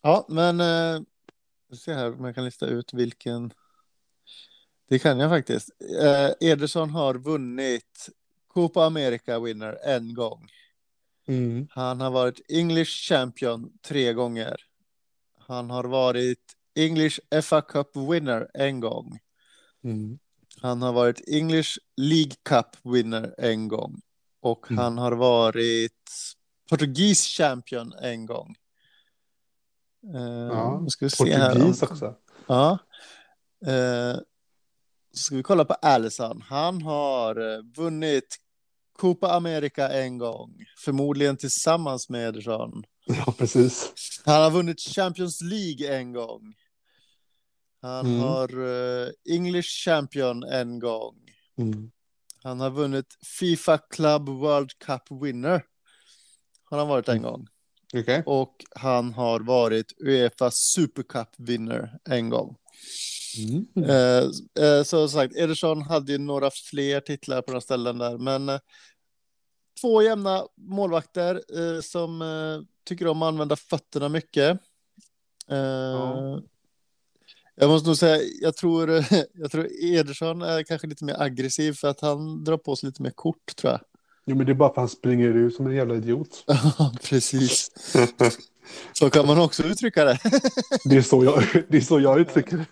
Ja, 0.02 0.26
men... 0.30 0.60
eh, 0.60 1.02
Vi 1.70 1.78
ser 1.78 1.94
här 1.94 2.14
om 2.14 2.26
jag 2.26 2.36
kan 2.36 2.46
lista 2.46 2.66
ut 2.66 2.94
vilken... 2.94 3.52
Det 4.90 5.00
kan 5.00 5.20
jag 5.20 5.30
faktiskt. 5.30 5.70
Ederson 6.40 6.90
har 6.90 7.16
vunnit 7.16 8.10
Copa 8.48 8.86
America 8.86 9.40
winner 9.40 9.80
en 9.84 10.14
gång. 10.14 10.48
Mm. 11.28 11.68
Han 11.72 12.02
har 12.02 12.12
varit 12.12 12.42
English 12.50 12.92
champion 13.10 13.78
tre 13.82 14.14
gånger. 14.14 14.56
Han 15.38 15.70
har 15.70 15.84
varit 15.84 16.40
English 16.76 17.20
FA 17.44 17.62
Cup 17.62 17.96
winner 17.96 18.48
en 18.54 18.80
gång. 18.80 19.20
Mm. 19.84 20.20
Han 20.62 20.82
har 20.82 20.94
varit 20.94 21.22
English 21.30 21.78
League 21.98 22.34
Cup 22.44 22.68
winner 22.84 23.36
en 23.38 23.68
gång. 23.68 24.02
Och 24.41 24.72
Mm. 24.72 24.84
han 24.84 24.98
har 24.98 25.12
varit 25.12 25.94
Portugis 26.70 27.25
champion 27.27 27.94
en 27.94 28.25
gång. 28.25 28.56
Uh, 30.15 30.22
Ja, 30.51 30.79
nu 30.84 30.89
ska 30.89 31.06
vi 31.06 31.10
se 31.10 31.36
här. 31.38 31.62
Om, 31.63 31.70
också. 31.70 32.15
ja. 32.48 32.77
Så 35.13 35.20
ska 35.24 35.36
vi 35.36 35.44
kolla 35.44 35.65
på 35.65 35.74
Allison. 35.74 36.41
Han 36.41 36.82
har 36.82 37.53
eh, 37.53 37.60
vunnit 37.75 38.38
Copa 39.00 39.32
America 39.32 39.89
en 39.89 40.17
gång. 40.17 40.65
Förmodligen 40.86 41.38
tillsammans 41.38 42.10
med 42.10 42.27
Ederson. 42.29 42.84
Ja, 43.06 43.34
precis. 43.38 43.91
Han 44.25 44.44
har 44.44 44.51
vunnit 44.51 44.79
Champions 44.82 45.41
League 45.41 45.98
en 45.98 46.13
gång. 46.13 46.53
Han 47.82 48.06
Mm. 48.06 48.20
har 48.20 48.50
eh, 49.03 49.10
English 49.29 49.70
champion 49.86 50.44
en 50.44 50.79
gång. 50.79 51.15
Mm. 51.58 51.91
Han 52.44 52.60
har 52.60 52.70
vunnit 52.70 53.06
Fifa 53.39 53.77
Club 53.77 54.29
World 54.29 54.72
Cup 54.86 55.22
winner. 55.24 55.63
Har 56.63 56.77
han 56.77 56.88
varit 56.88 57.08
en 57.10 57.17
Mm. 57.17 57.32
gång. 57.32 57.48
Okej. 57.94 58.24
Och 58.25 58.56
han 58.75 59.13
har 59.13 59.39
varit 59.39 59.94
Uefa 60.01 60.51
Super 60.51 61.03
Cup 61.03 61.27
winner 61.38 62.00
en 62.10 62.29
gång. 62.29 62.56
Mm. 63.38 63.89
Eh, 63.89 64.24
eh, 64.65 64.84
så 64.84 65.08
som 65.08 65.10
sagt, 65.10 65.36
Ederson 65.36 65.82
hade 65.82 66.12
ju 66.12 66.17
några 66.17 66.51
fler 66.51 67.00
titlar 67.00 67.41
på 67.41 67.51
några 67.51 67.62
ställen 67.62 67.98
där. 67.98 68.17
Men 68.17 68.50
eh, 68.50 68.60
två 69.82 70.01
jämna 70.01 70.44
målvakter 70.56 71.41
eh, 71.60 71.82
som 71.82 72.22
eh, 72.22 72.60
tycker 72.86 73.08
om 73.08 73.22
att 73.22 73.27
använda 73.27 73.56
fötterna 73.56 74.10
mycket. 74.10 74.60
Eh, 75.50 75.58
Ja. 75.58 76.41
Jag 77.60 77.70
måste 77.70 77.90
nog 77.90 77.98
säga, 77.98 78.22
jag 78.42 78.56
tror, 78.56 78.90
jag 79.34 79.52
tror 79.52 79.68
Ederson 79.82 80.42
är 80.42 80.64
kanske 80.64 80.88
lite 80.88 81.04
mer 81.06 81.22
aggressiv 81.22 81.74
för 81.74 81.88
att 81.88 82.02
han 82.02 82.44
drar 82.44 82.58
på 82.58 82.76
sig 82.76 82.88
lite 82.88 83.02
mer 83.02 83.10
kort 83.12 83.56
tror 83.56 83.72
jag. 83.74 83.82
Jo, 84.26 84.36
men 84.36 84.46
det 84.46 84.52
är 84.52 84.54
bara 84.54 84.70
för 84.70 84.74
att 84.74 84.78
han 84.78 84.90
springer 84.90 85.28
ut 85.28 85.56
som 85.56 85.68
en 85.68 85.76
jävla 85.76 85.96
idiot. 85.96 86.44
Ja, 86.48 86.94
precis. 87.04 87.72
Så 88.94 89.10
kan 89.10 89.28
man 89.28 89.40
också 89.40 89.64
uttrycka 89.64 90.06
det. 90.06 90.20
Det 90.86 90.98
är 90.98 91.02
så 91.02 91.24
jag, 91.24 91.44
det 91.70 91.78
är 91.78 91.82
så 91.82 92.00
jag 92.00 92.20
uttrycker 92.20 92.58
det. 92.58 92.66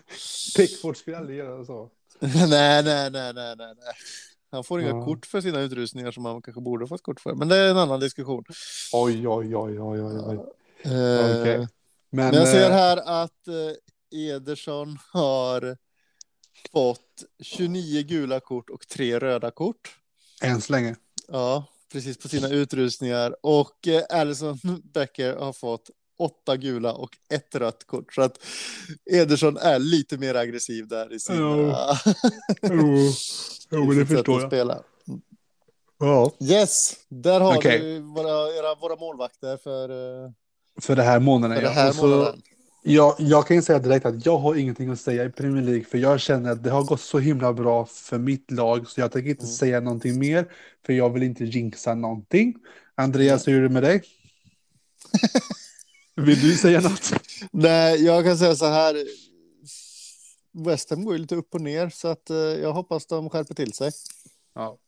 Pickford 0.56 0.96
skulle 0.96 1.18
aldrig 1.18 1.38
göra 1.38 1.64
så. 1.64 1.90
nej, 2.20 2.82
nej, 2.82 3.10
nej, 3.10 3.32
nej, 3.34 3.54
nej. 3.56 3.74
Han 4.50 4.64
får 4.64 4.80
inga 4.80 4.90
Ja. 4.90 5.04
kort 5.04 5.26
för 5.26 5.40
sina 5.40 5.60
utrustningar 5.60 6.10
som 6.10 6.24
han 6.24 6.42
kanske 6.42 6.60
borde 6.60 6.86
fått 6.86 7.02
kort 7.02 7.20
för. 7.20 7.34
Men 7.34 7.48
det 7.48 7.56
är 7.56 7.70
en 7.70 7.78
annan 7.78 8.00
diskussion. 8.00 8.44
Oj, 8.92 9.28
oj, 9.28 9.56
oj, 9.56 9.80
oj, 9.80 10.02
oj. 10.02 10.20
oj. 10.26 10.38
Eh, 10.92 11.40
Okej. 11.40 11.68
Men 12.10 12.34
jag 12.34 12.48
ser 12.48 12.70
eh, 12.70 12.76
här 12.76 12.96
att 12.96 13.48
eh, 13.48 13.54
Ederson 14.14 14.98
har 15.12 15.76
fått 16.72 17.24
29 17.42 18.02
gula 18.02 18.40
kort 18.40 18.70
och 18.70 18.88
tre 18.88 19.18
röda 19.18 19.50
kort. 19.50 19.96
Än 20.42 20.60
så 20.60 20.72
länge. 20.72 20.96
Ja, 21.28 21.64
precis 21.92 22.18
på 22.18 22.28
sina 22.28 22.48
utrustningar. 22.48 23.36
Och 23.42 23.88
eh, 23.88 24.02
Alison 24.10 24.58
Becker 24.94 25.36
har 25.36 25.52
fått 25.52 25.90
åtta 26.18 26.56
gula 26.56 26.92
och 26.92 27.10
ett 27.30 27.54
rött 27.54 27.86
kort. 27.86 28.14
Så 28.14 28.22
att 28.22 28.38
Ederson 29.10 29.56
är 29.56 29.78
lite 29.78 30.18
mer 30.18 30.34
aggressiv 30.34 30.88
där 30.88 31.12
i 31.12 31.20
sin, 31.20 31.36
Ja. 31.36 31.90
eh, 31.92 32.14
Jo, 32.62 33.10
jo 33.70 33.82
i 33.84 33.86
men 33.86 33.98
det 33.98 34.06
förstår 34.06 34.40
jag. 34.40 34.50
spela. 34.50 34.82
Ja. 35.98 36.32
Yes, 36.42 36.92
där 37.08 37.40
har 37.40 37.56
Okej. 37.56 37.78
du 37.80 37.98
våra, 38.00 38.54
era, 38.54 38.74
våra 38.74 38.96
målvakter 38.96 39.56
för, 39.56 39.88
eh, 40.24 40.30
För 40.80 40.96
det 40.96 41.02
här 41.02 41.20
månaden. 41.20 41.56
för 41.56 41.62
det 41.62 41.68
ja. 41.68 41.74
här 41.74 41.92
så- 41.92 42.06
månaden. 42.06 42.42
Jag, 42.88 43.14
jag 43.18 43.46
kan 43.46 43.56
ju 43.56 43.62
säga 43.62 43.78
direkt 43.78 44.06
att 44.06 44.26
jag 44.26 44.38
har 44.38 44.54
ingenting 44.54 44.90
att 44.90 45.00
säga 45.00 45.24
i 45.24 45.30
Premier 45.30 45.62
League 45.62 45.84
för 45.84 45.98
jag 45.98 46.20
känner 46.20 46.50
att 46.52 46.62
det 46.64 46.70
har 46.70 46.84
gått 46.84 47.00
så 47.00 47.18
himla 47.18 47.52
bra 47.52 47.86
för 47.86 48.18
mitt 48.18 48.50
lag 48.50 48.88
så 48.88 49.00
jag 49.00 49.12
tänker 49.12 49.30
inte 49.30 49.42
Mm. 49.44 49.52
säga 49.54 49.80
någonting 49.80 50.18
mer 50.18 50.52
för 50.86 50.92
jag 50.92 51.10
vill 51.10 51.22
inte 51.22 51.44
jinxa 51.44 51.94
någonting. 51.94 52.54
Andreas, 52.94 53.48
hur 53.48 53.58
är 53.58 53.62
det 53.62 53.68
med 53.68 53.82
dig? 53.82 54.02
Vill 56.14 56.40
du 56.40 56.56
säga 56.56 56.80
något? 56.80 57.12
Nej, 57.50 58.04
jag 58.04 58.24
kan 58.24 58.38
säga 58.38 58.54
så 58.54 58.66
här. 58.66 58.96
West 60.52 60.90
Ham 60.90 61.04
går 61.04 61.14
ju 61.14 61.20
lite 61.20 61.34
upp 61.36 61.54
och 61.54 61.60
ner 61.60 61.88
så 61.90 62.08
att 62.08 62.30
eh, 62.30 62.36
jag 62.36 62.72
hoppas 62.72 63.06
de 63.06 63.30
skärper 63.30 63.54
till 63.54 63.72
sig. 63.72 63.90
Ja. 64.54 64.78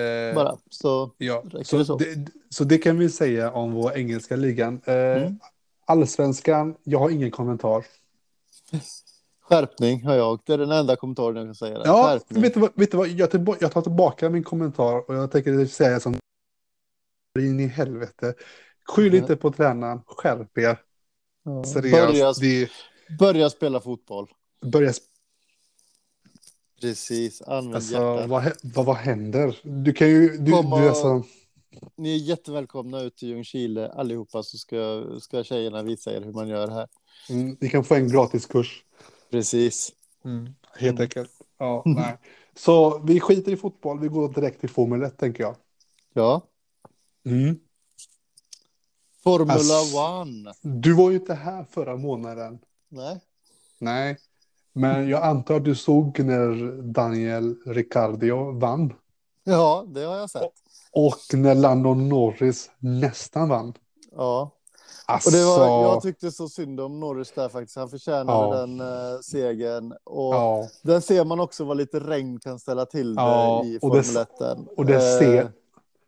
Eh, 0.00 0.34
Bara 0.34 0.56
så. 0.70 1.10
ja. 1.18 1.42
räcker 1.44 1.64
Så, 1.64 1.78
det 1.78 1.84
så. 1.84 1.96
det, 1.96 2.26
så 2.48 2.64
det 2.64 2.78
kan 2.78 2.98
vi 2.98 3.08
säga 3.10 3.50
om 3.52 3.72
vår 3.72 3.96
engelska 3.98 4.36
ligan. 4.36 4.80
Eh, 4.84 4.94
Mm. 4.94 5.38
Allsvenskan, 5.84 6.76
jag 6.84 6.98
har 6.98 7.10
ingen 7.10 7.30
kommentar. 7.30 7.84
Skärpning 9.40 10.04
har 10.06 10.14
jag. 10.14 10.40
Det 10.46 10.52
är 10.52 10.58
den 10.58 10.70
enda 10.70 10.96
kommentaren 10.96 11.36
jag 11.36 11.46
kan 11.46 11.54
säga. 11.54 11.82
Ja, 11.84 12.04
Skärpning. 12.06 12.42
vet 12.42 12.54
du 12.54 12.60
vad, 12.60 12.70
vet 12.74 12.90
du 12.90 12.96
vad? 12.96 13.08
Jag, 13.08 13.30
tillba- 13.30 13.56
jag 13.60 13.72
tar 13.72 13.82
tillbaka 13.82 14.30
min 14.30 14.42
kommentar 14.44 15.10
och 15.10 15.14
jag 15.14 15.30
tänker 15.30 15.66
säga 15.66 16.00
som 16.00 16.14
in 17.38 17.60
i 17.60 17.66
helvete. 17.66 18.34
Skyll 18.84 19.06
Mm. 19.08 19.18
inte 19.18 19.36
på 19.36 19.50
tränaren, 19.52 20.00
skärp 20.06 20.58
er. 20.58 20.80
Ja. 21.44 21.64
Seriöst. 21.64 22.40
Börja, 22.40 22.66
Det 22.68 22.68
börja 23.18 23.50
spela 23.50 23.80
fotboll. 23.80 24.28
börjar 24.66 24.94
Precis, 26.80 27.42
använd 27.42 27.74
Alltså, 27.74 27.92
hjärtat. 27.92 28.28
vad, 28.30 28.52
vad, 28.62 28.86
vad 28.86 28.96
händer? 28.96 29.60
Du 29.62 29.92
kan 29.92 30.08
ju... 30.08 30.36
Du, 30.38 30.52
Kom 30.52 30.70
du, 30.70 30.88
alltså, 30.88 31.22
Ni 31.96 32.14
är 32.14 32.18
jättevälkomna 32.18 33.00
ut 33.00 33.16
till 33.16 33.28
Ljungskile 33.28 33.88
allihopa 33.92 34.42
så 34.42 34.58
ska, 34.58 35.04
ska 35.20 35.44
tjejerna 35.44 35.82
visa 35.82 36.16
er 36.16 36.20
hur 36.20 36.32
man 36.32 36.48
gör 36.48 36.68
här. 36.68 36.88
mm, 37.30 37.56
ni 37.60 37.68
kan 37.68 37.84
få 37.84 37.94
en 37.94 38.08
gratis 38.08 38.46
kurs. 38.46 38.84
Precis. 39.30 39.92
Helt 40.78 41.00
enkelt. 41.00 41.30
Ja, 41.58 41.82
nej. 41.86 42.16
Så 42.54 42.98
vi 42.98 43.20
skiter 43.20 43.52
i 43.52 43.56
fotboll, 43.56 44.00
vi 44.00 44.08
går 44.08 44.28
direkt 44.32 44.60
till 44.60 44.68
Formel 44.68 45.02
1 45.02 45.18
tänker 45.18 45.42
jag. 45.42 45.56
Ja. 46.12 46.42
Formula 49.22 49.52
Alltså- 49.52 49.98
One. 49.98 50.52
Du 50.62 50.92
var 50.92 51.10
ju 51.10 51.16
inte 51.16 51.34
här 51.34 51.64
förra 51.64 51.96
månaden. 51.96 52.58
Nej. 52.88 53.20
Nej. 53.78 54.16
Men 54.72 55.08
jag 55.08 55.22
antar 55.22 55.56
att 55.56 55.64
du 55.64 55.74
såg 55.74 56.18
när 56.20 56.82
Daniel 56.82 57.54
Ricciardo 57.66 58.52
vann. 58.52 58.92
Ja, 59.44 59.84
det 59.88 60.00
har 60.04 60.16
jag 60.16 60.30
sett. 60.30 60.52
Och 60.92 61.18
när 61.38 61.54
Landon 61.54 62.08
Norris 62.08 62.70
nästan 62.78 63.48
vann. 63.48 63.74
Ja. 64.16 64.50
Alltså, 65.06 65.28
Och 65.28 65.32
det 65.32 65.44
var, 65.44 65.82
jag 65.82 66.02
tyckte 66.02 66.30
så 66.30 66.48
synd 66.48 66.80
om 66.80 67.00
Norris 67.00 67.32
där 67.32 67.48
faktiskt. 67.48 67.76
Han 67.76 67.88
förtjänade 67.90 68.32
Ja. 68.38 68.56
den 68.56 68.80
uh, 68.80 69.20
segern. 69.22 69.92
Och 70.04 70.34
ja, 70.34 70.68
där 70.82 71.00
ser 71.00 71.24
man 71.24 71.40
också 71.40 71.64
vad 71.64 71.76
lite 71.76 72.00
regn 72.00 72.38
kan 72.40 72.58
ställa 72.58 72.86
till 72.86 73.14
det 73.14 73.22
Ja, 73.22 73.64
i 73.64 73.78
och 73.82 73.96
det- 73.96 74.02
Formel 74.02 74.62
1. 74.66 74.68
och 74.76 74.86
det 74.86 74.94
Eh, 74.94 75.18
ser, 75.18 75.52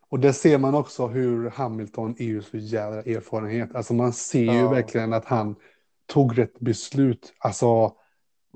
och 0.09 0.19
det 0.19 0.33
ser 0.33 0.57
man 0.57 0.75
också 0.75 1.07
hur 1.07 1.49
Hamilton 1.49 2.15
är 2.19 2.25
ju 2.25 2.41
så 2.43 2.57
jävla 2.57 3.01
erfarenhet. 3.01 3.75
Alltså 3.75 3.93
man 3.93 4.13
ser 4.13 4.53
ju 4.53 4.67
verkligen 4.67 5.13
att 5.13 5.25
han 5.25 5.55
tog 6.07 6.37
rätt 6.37 6.59
beslut. 6.59 7.33
Alltså, 7.39 7.91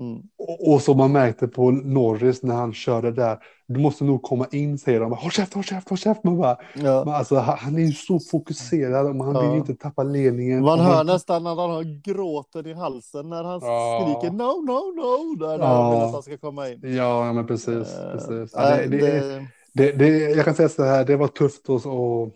Mm. 0.00 0.22
och, 0.38 0.72
och 0.72 0.82
som 0.82 0.96
man 0.96 1.12
märkte 1.12 1.48
på 1.48 1.70
Norris 1.70 2.42
när 2.42 2.54
han 2.54 2.72
körde 2.72 3.10
där. 3.12 3.38
Du 3.66 3.80
måste 3.80 4.04
nog 4.04 4.22
komma 4.22 4.46
in, 4.52 4.78
säger 4.78 5.00
de. 5.00 5.12
Håll 5.12 5.30
käft, 5.30 5.54
håll 5.54 5.64
käft, 5.64 5.88
håll 5.88 5.98
käft. 5.98 6.24
Man 6.24 6.38
bara, 6.38 6.56
Ja. 6.74 7.02
men 7.04 7.14
alltså, 7.14 7.36
han 7.36 7.74
är 7.74 7.80
ju 7.80 7.92
så 7.92 8.20
fokuserad 8.20 9.06
och 9.06 9.24
han 9.24 9.34
Ja. 9.34 9.40
vill 9.40 9.50
ju 9.50 9.56
inte 9.56 9.74
tappa 9.74 10.02
ledningen. 10.02 10.62
Man 10.64 10.80
hör 10.80 11.04
nästan 11.04 11.46
att 11.46 11.58
han 11.58 11.70
har 11.70 12.02
gråten 12.12 12.66
i 12.66 12.72
halsen 12.72 13.28
när 13.28 13.44
han 13.44 13.60
Ja. 13.62 14.00
skriker 14.18 14.30
no, 14.36 14.62
no, 14.66 14.94
no. 15.02 15.46
Där, 15.46 15.58
Ja. 15.58 15.66
han 15.82 15.92
vill 15.94 16.02
att 16.02 16.12
han 16.12 16.22
ska 16.22 16.38
komma 16.38 16.68
in. 16.68 16.80
Ja, 16.96 17.32
men 17.32 17.46
precis. 17.46 17.94
Eh, 17.98 18.12
precis. 18.12 18.54
Nej, 18.56 18.88
det, 18.88 18.98
det, 18.98 19.46
det- 19.72 19.92
det, 19.92 20.08
jag 20.18 20.44
kan 20.44 20.54
säga 20.54 20.68
så 20.68 20.84
här, 20.84 21.04
det 21.04 21.16
var 21.16 21.28
tufft 21.28 21.68
att, 21.70 21.86
att, 21.86 22.32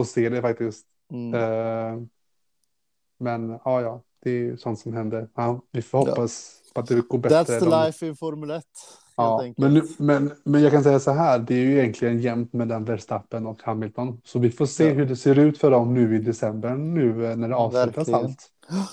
att 0.00 0.06
se 0.08 0.28
det 0.28 0.42
faktiskt. 0.42 0.86
mm. 1.12 1.34
Eh, 1.34 2.02
men 3.18 3.50
ja, 3.64 3.80
ja, 3.80 4.02
det 4.22 4.30
är 4.30 4.34
ju 4.34 4.56
sånt 4.56 4.78
som 4.78 4.92
händer. 4.92 5.28
Ja, 5.34 5.60
vi 5.72 5.82
får 5.82 5.98
hoppas 5.98 6.55
går 7.08 7.18
bättre. 7.18 7.36
That's 7.36 7.58
the 7.60 7.64
de- 7.70 7.84
life 7.86 8.06
in 8.06 8.16
Formel 8.16 8.50
1. 8.50 8.64
Ja, 9.16 9.52
men, 9.56 9.74
nu, 9.74 9.82
men, 9.98 10.32
men 10.44 10.62
jag 10.62 10.72
kan 10.72 10.82
säga 10.82 11.00
så 11.00 11.10
här, 11.10 11.38
det 11.38 11.54
är 11.54 11.58
ju 11.58 11.78
egentligen 11.78 12.20
jämnt 12.20 12.52
mellan 12.52 12.84
Verstappen 12.84 13.46
och 13.46 13.62
Hamilton. 13.62 14.20
Så 14.24 14.38
vi 14.38 14.50
får 14.50 14.66
se 14.66 14.84
Ja. 14.88 14.94
hur 14.94 15.06
det 15.06 15.16
ser 15.16 15.38
ut 15.38 15.58
för 15.58 15.70
dem 15.70 15.94
nu 15.94 16.16
i 16.16 16.18
december, 16.18 16.74
nu 16.74 17.26
eh, 17.30 17.36
när 17.36 17.48
det 17.48 17.56
avslutas 17.56 17.96
Verkligen. 17.96 18.20
allt. 18.24 18.50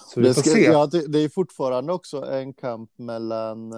Så 0.07 0.19
vi 0.19 0.27
Det, 0.27 0.33
får 0.33 0.41
ska, 0.41 0.49
se. 0.51 0.63
ja, 0.63 0.85
det, 0.85 1.07
det 1.07 1.19
är 1.19 1.29
fortfarande 1.29 1.93
också 1.93 2.25
en 2.25 2.53
kamp 2.53 2.89
mellan 2.97 3.71
eh, 3.73 3.77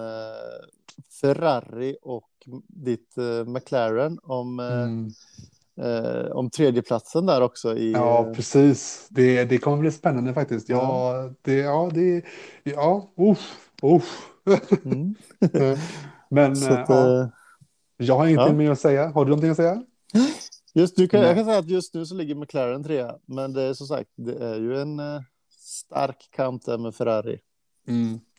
Ferrari 1.21 1.97
och 2.01 2.29
ditt 2.67 3.17
eh, 3.17 3.45
McLaren 3.45 4.19
om, 4.23 4.59
eh, 4.59 4.81
Mm. 4.83 5.11
eh, 5.81 6.31
om 6.31 6.49
tredjeplatsen 6.49 7.25
där 7.25 7.41
också. 7.41 7.77
I, 7.77 7.91
Ja, 7.91 8.27
eh, 8.27 8.33
precis. 8.33 9.07
Det, 9.09 9.45
det 9.45 9.57
kommer 9.57 9.77
bli 9.77 9.91
spännande 9.91 10.33
faktiskt. 10.33 10.69
Ja, 10.69 11.13
det, 11.41 11.53
ja, 11.57 11.89
det, 11.93 12.21
ja, 12.63 13.13
uff, 13.17 13.64
uff. 13.85 14.31
mm. 14.85 15.15
Men 16.29 16.55
Så 16.55 16.73
att, 16.73 16.89
ja, 16.89 17.21
eh, 17.21 17.27
jag 17.97 18.17
har 18.17 18.27
ingenting 18.27 18.47
ja. 18.47 18.57
mer 18.57 18.71
att 18.71 18.79
säga. 18.79 19.09
Har 19.09 19.25
du 19.25 19.29
någonting 19.29 19.49
att 19.49 19.57
säga? 19.57 19.83
just 20.73 20.97
nu 20.97 21.07
kan, 21.07 21.21
jag 21.21 21.35
kan 21.35 21.45
säga 21.45 21.57
att 21.57 21.69
just 21.69 21.93
nu 21.93 22.05
så 22.05 22.15
ligger 22.15 22.35
McLaren 22.35 22.83
trea. 22.83 23.15
Men 23.25 23.53
det 23.53 23.61
är 23.61 23.73
som 23.73 23.87
sagt, 23.87 24.09
det 24.15 24.45
är 24.45 24.55
ju 24.55 24.81
en 24.81 24.99
eh, 24.99 25.21
stark 25.59 26.29
kamp 26.31 26.65
där 26.65 26.77
med 26.77 26.95
Ferrari. 26.95 27.39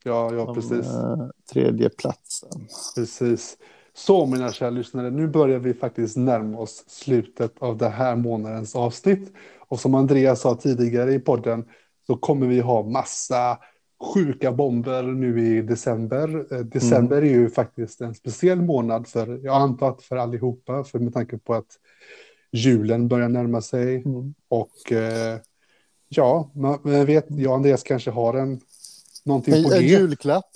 Ja, 0.04 0.34
ja, 0.34 0.46
om, 0.46 0.54
precis. 0.54 0.86
eh, 0.86 1.28
tredjeplatsen. 1.52 2.68
Precis. 2.94 3.58
Så 3.94 4.26
mina 4.26 4.52
kära 4.52 4.70
lyssnare, 4.70 5.10
nu 5.10 5.28
börjar 5.28 5.58
vi 5.58 5.74
faktiskt 5.74 6.16
närma 6.16 6.58
oss 6.58 6.84
slutet 6.86 7.54
av 7.58 7.76
det 7.76 7.88
här 7.88 8.16
månadens 8.16 8.76
avsnitt. 8.76 9.32
Och 9.68 9.80
som 9.80 9.94
Andreas 9.94 10.40
sa 10.40 10.54
tidigare 10.54 11.14
i 11.14 11.18
podden 11.18 11.64
så 12.06 12.16
kommer 12.16 12.46
vi 12.46 12.60
ha 12.60 12.82
massa 12.82 13.58
sjuka 14.00 14.52
bomber 14.52 15.02
nu 15.02 15.56
i 15.56 15.62
december. 15.62 16.54
Eh, 16.54 16.58
December 16.58 17.16
är 17.16 17.30
ju 17.30 17.50
faktiskt 17.50 18.00
en 18.00 18.14
speciell 18.14 18.62
månad 18.62 19.08
för, 19.08 19.40
jag 19.42 19.56
antar 19.56 19.90
att 19.90 20.02
för 20.02 20.16
allihopa, 20.16 20.84
för 20.84 20.98
med 20.98 21.14
tanke 21.14 21.38
på 21.38 21.54
att 21.54 21.78
julen 22.52 23.08
börjar 23.08 23.28
närma 23.28 23.60
sig. 23.60 23.96
Mm. 23.96 24.34
Och 24.48 24.92
eh, 24.92 25.38
ja, 26.08 26.50
man, 26.54 26.78
man 26.82 27.06
vet, 27.06 27.26
jag 27.28 27.50
och 27.50 27.56
Andreas 27.56 27.82
kanske 27.82 28.10
har 28.10 28.34
en 28.34 28.60
någonting 29.24 29.54
En, 29.54 29.64
på 29.64 29.72
en 29.72 29.82
G. 29.82 29.88
julklapp. 29.88 30.50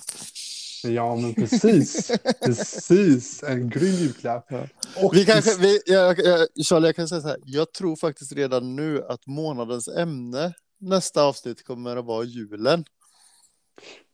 Ja, 0.84 1.16
men 1.16 1.34
precis. 1.34 2.10
precis. 2.44 3.42
En 3.42 3.70
grym 3.70 3.94
julklapp. 3.94 4.46
Ja. 4.48 4.66
Och 5.02 5.14
Vi 5.16 5.24
kanske, 5.24 5.56
vi, 5.60 5.80
jag, 5.86 6.18
jag, 6.18 6.48
Charlie, 6.64 6.88
jag 6.88 6.96
kan 6.96 7.08
säga 7.08 7.20
så 7.20 7.28
här. 7.28 7.38
Jag 7.44 7.72
tror 7.72 7.96
faktiskt 7.96 8.32
redan 8.32 8.76
nu 8.76 9.04
att 9.08 9.26
månadens 9.26 9.88
ämne 9.88 10.54
nästa 10.80 11.22
avsnitt 11.22 11.64
kommer 11.64 11.96
att 11.96 12.04
vara 12.04 12.24
julen. 12.24 12.84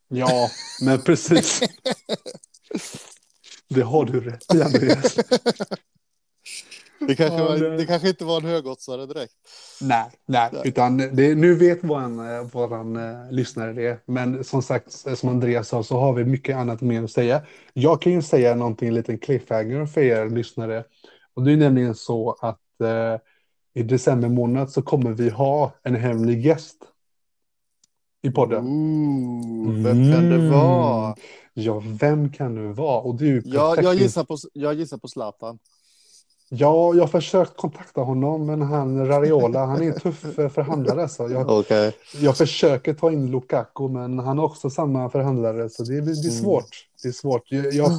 Ja, 0.08 0.48
men 0.82 1.02
precis. 1.02 1.60
Det 3.68 3.82
har 3.82 4.04
du 4.04 4.20
rätt 4.20 4.54
i, 4.54 4.62
Andreas. 4.62 5.16
Det 6.98 7.14
kanske, 7.14 7.42
var, 7.42 7.76
det- 7.76 7.86
kanske 7.86 8.08
inte 8.08 8.24
var 8.24 8.36
en 8.40 8.46
högoddsare 8.46 9.06
direkt. 9.06 9.32
Nej, 9.80 10.10
nej, 10.26 10.50
Nej. 10.52 10.62
utan 10.64 10.96
det, 10.96 11.34
nu 11.34 11.54
vet 11.54 11.84
våran, 11.84 12.34
eh, 12.34 12.42
våran 12.42 12.96
eh, 12.96 13.30
lyssnare 13.30 13.72
det. 13.72 14.02
Men 14.06 14.44
som 14.44 14.62
sagt, 14.62 15.06
eh, 15.06 15.14
som 15.14 15.28
Andreas 15.28 15.68
sa, 15.68 15.82
så 15.82 15.98
har 15.98 16.12
vi 16.12 16.24
mycket 16.24 16.56
annat 16.56 16.80
mer 16.80 17.02
att 17.02 17.10
säga. 17.10 17.42
Jag 17.72 18.02
kan 18.02 18.12
ju 18.12 18.22
säga 18.22 18.54
någonting, 18.54 18.88
en 18.88 18.94
liten 18.94 19.18
cliffhanger 19.18 19.86
för 19.86 20.00
er 20.00 20.30
lyssnare. 20.30 20.84
Och 21.34 21.42
det 21.44 21.52
är 21.52 21.56
nämligen 21.56 21.94
så 21.94 22.36
att 22.40 22.80
eh, 22.82 23.20
i 23.74 23.82
december 23.82 24.28
månad 24.28 24.70
så 24.70 24.82
kommer 24.82 25.10
vi 25.12 25.28
ha 25.30 25.74
en 25.82 25.94
hemlig 25.94 26.46
gäst 26.46 26.76
i 28.22 28.30
podden. 28.30 28.66
Ooh, 28.66 29.82
vem 29.82 30.12
kan 30.12 30.30
det 30.30 30.50
vara? 30.50 31.16
Ja, 31.54 31.82
vem 32.00 32.32
kan 32.32 32.54
det 32.54 32.72
vara? 32.72 33.00
Och 33.00 33.14
det 33.14 33.28
är 33.28 33.42
Jag, 33.44 33.82
jag, 33.82 33.94
gissar 33.94 34.24
på, 34.24 34.36
jag 34.52 34.74
gissar 34.74 34.98
på 34.98 35.08
Zlatan. 35.08 35.58
Ja, 36.48 36.94
jag 36.94 37.00
har 37.02 37.06
försökt 37.08 37.56
kontakta 37.56 38.00
honom, 38.00 38.46
men 38.46 38.62
han 38.62 39.06
Rariola, 39.06 39.66
han 39.66 39.82
är 39.82 39.86
en 39.86 40.00
tuff 40.00 40.38
eh, 40.38 40.48
förhandlare. 40.48 41.08
Så 41.08 41.28
jag, 41.30 41.50
Okej. 41.50 41.96
jag 42.20 42.36
försöker 42.36 42.94
ta 42.94 43.12
in 43.12 43.30
Lukaku, 43.30 43.88
men 43.88 44.18
han 44.18 44.38
är 44.38 44.42
också 44.44 44.70
samma 44.70 45.10
förhandlare, 45.10 45.68
så 45.70 45.82
det, 45.82 45.90
det 45.92 45.96
är 45.96 46.00
Mm. 46.28 46.42
svårt. 46.42 46.68
Det 47.02 47.08
är 47.08 47.12
svårt. 47.12 47.42
Jag, 47.48 47.74
jag, 47.74 47.90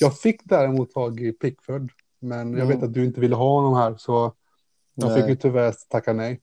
jag 0.00 0.18
fick 0.18 0.40
däremot 0.44 0.92
tag 0.92 1.20
i 1.20 1.32
Pickford, 1.32 1.92
men 2.20 2.38
jag 2.52 2.60
Mm. 2.60 2.68
vet 2.68 2.82
att 2.82 2.94
du 2.94 3.04
inte 3.04 3.20
ville 3.20 3.36
ha 3.36 3.50
honom 3.60 3.74
här, 3.74 3.94
så 3.98 4.32
jag 4.94 5.08
Nej. 5.10 5.20
fick 5.20 5.28
ju 5.30 5.36
tyvärr 5.36 5.74
tacka 5.88 6.12
nej. 6.12 6.40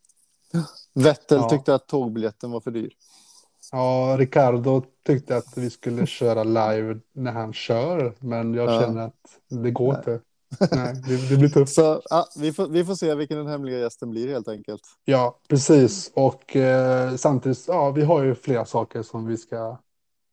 Vettel 0.93 1.37
Ja. 1.37 1.49
tyckte 1.49 1.75
att 1.75 1.87
tågbiljetten 1.87 2.51
var 2.51 2.59
för 2.61 2.71
dyr. 2.71 2.91
Ja, 3.71 4.15
Ricardo 4.19 4.83
tyckte 5.05 5.37
att 5.37 5.57
vi 5.57 5.69
skulle 5.69 6.05
köra 6.05 6.43
live 6.43 6.99
när 7.13 7.31
han 7.31 7.53
kör, 7.53 8.15
men 8.19 8.53
jag 8.53 8.69
Ja. 8.69 8.81
känner 8.81 9.01
att 9.01 9.39
det 9.63 9.71
går 9.71 9.95
inte. 9.97 10.19
Nej, 10.71 10.93
det, 11.07 11.29
det 11.29 11.37
blir 11.37 11.49
tufft. 11.49 11.73
Så 11.73 12.01
ja, 12.09 12.27
vi, 12.39 12.53
får, 12.53 12.67
vi 12.67 12.85
får 12.85 12.95
se 12.95 13.15
vilken 13.15 13.37
den 13.37 13.47
hemliga 13.47 13.79
gästen 13.79 14.09
blir 14.09 14.27
helt 14.27 14.47
enkelt. 14.47 14.81
Ja, 15.05 15.39
precis. 15.49 16.11
Och 16.13 16.55
eh, 16.55 17.15
samtidigt, 17.15 17.65
ja, 17.67 17.91
vi 17.91 18.01
har 18.01 18.23
ju 18.23 18.35
flera 18.35 18.65
saker 18.65 19.03
som 19.03 19.25
vi 19.27 19.37
ska 19.37 19.79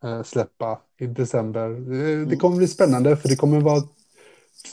eh, 0.05 0.23
släppa 0.23 0.81
i 1.01 1.07
december. 1.07 1.69
Det, 1.69 2.25
det 2.25 2.37
kommer 2.37 2.57
bli 2.57 2.69
spännande, 2.69 3.17
för 3.17 3.29
det 3.29 3.37
kommer 3.37 3.61
vara 3.61 3.83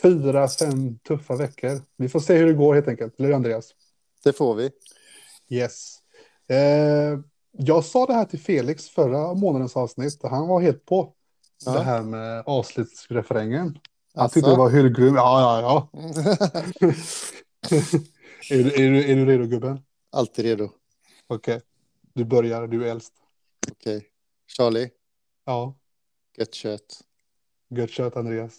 fyra, 0.02 0.48
fem 0.48 0.98
tuffa 0.98 1.36
veckor. 1.36 1.80
Vi 1.96 2.08
får 2.08 2.20
se 2.20 2.36
hur 2.36 2.46
det 2.46 2.52
går 2.54 2.74
helt 2.74 2.88
enkelt. 2.88 3.20
Eller 3.20 3.32
Andreas? 3.32 3.70
Det 4.24 4.32
får 4.32 4.54
vi. 4.54 4.70
Yes. 5.48 5.98
Eh, 6.48 7.18
jag 7.58 7.84
sa 7.84 8.06
det 8.06 8.14
här 8.14 8.24
till 8.24 8.40
Felix 8.40 8.88
förra 8.88 9.34
månadens 9.34 9.76
avsnitt 9.76 10.24
och 10.24 10.30
han 10.30 10.48
var 10.48 10.60
helt 10.60 10.84
på. 10.84 11.12
Ja. 11.64 11.72
Det 11.72 11.82
här 11.82 12.02
med 12.02 12.42
avslutsrefrängen. 12.46 13.78
Han 14.14 14.30
tyckte 14.30 14.50
det 14.50 14.56
var 14.56 14.70
hur 14.70 14.88
grym. 14.88 15.14
Ja, 15.14 15.60
ja, 15.60 15.60
ja. 15.60 16.00
är, 18.50 18.64
du, 18.64 18.84
är, 18.84 18.90
du, 18.90 19.10
är 19.10 19.16
du 19.16 19.26
redo 19.26 19.46
gubben? 19.46 19.80
Alltid 20.12 20.44
redo. 20.44 20.70
Okej. 21.26 21.60
Du 22.12 22.24
börjar, 22.24 22.66
du 22.66 22.86
är 22.86 22.90
äldst. 22.90 23.12
Okej. 23.72 24.08
Charlie, 24.56 24.90
Ja, 25.44 25.74
gött 26.38 26.54
kött. 26.54 27.00
gött 27.70 27.90
kött 27.90 28.16
Andreas. 28.16 28.58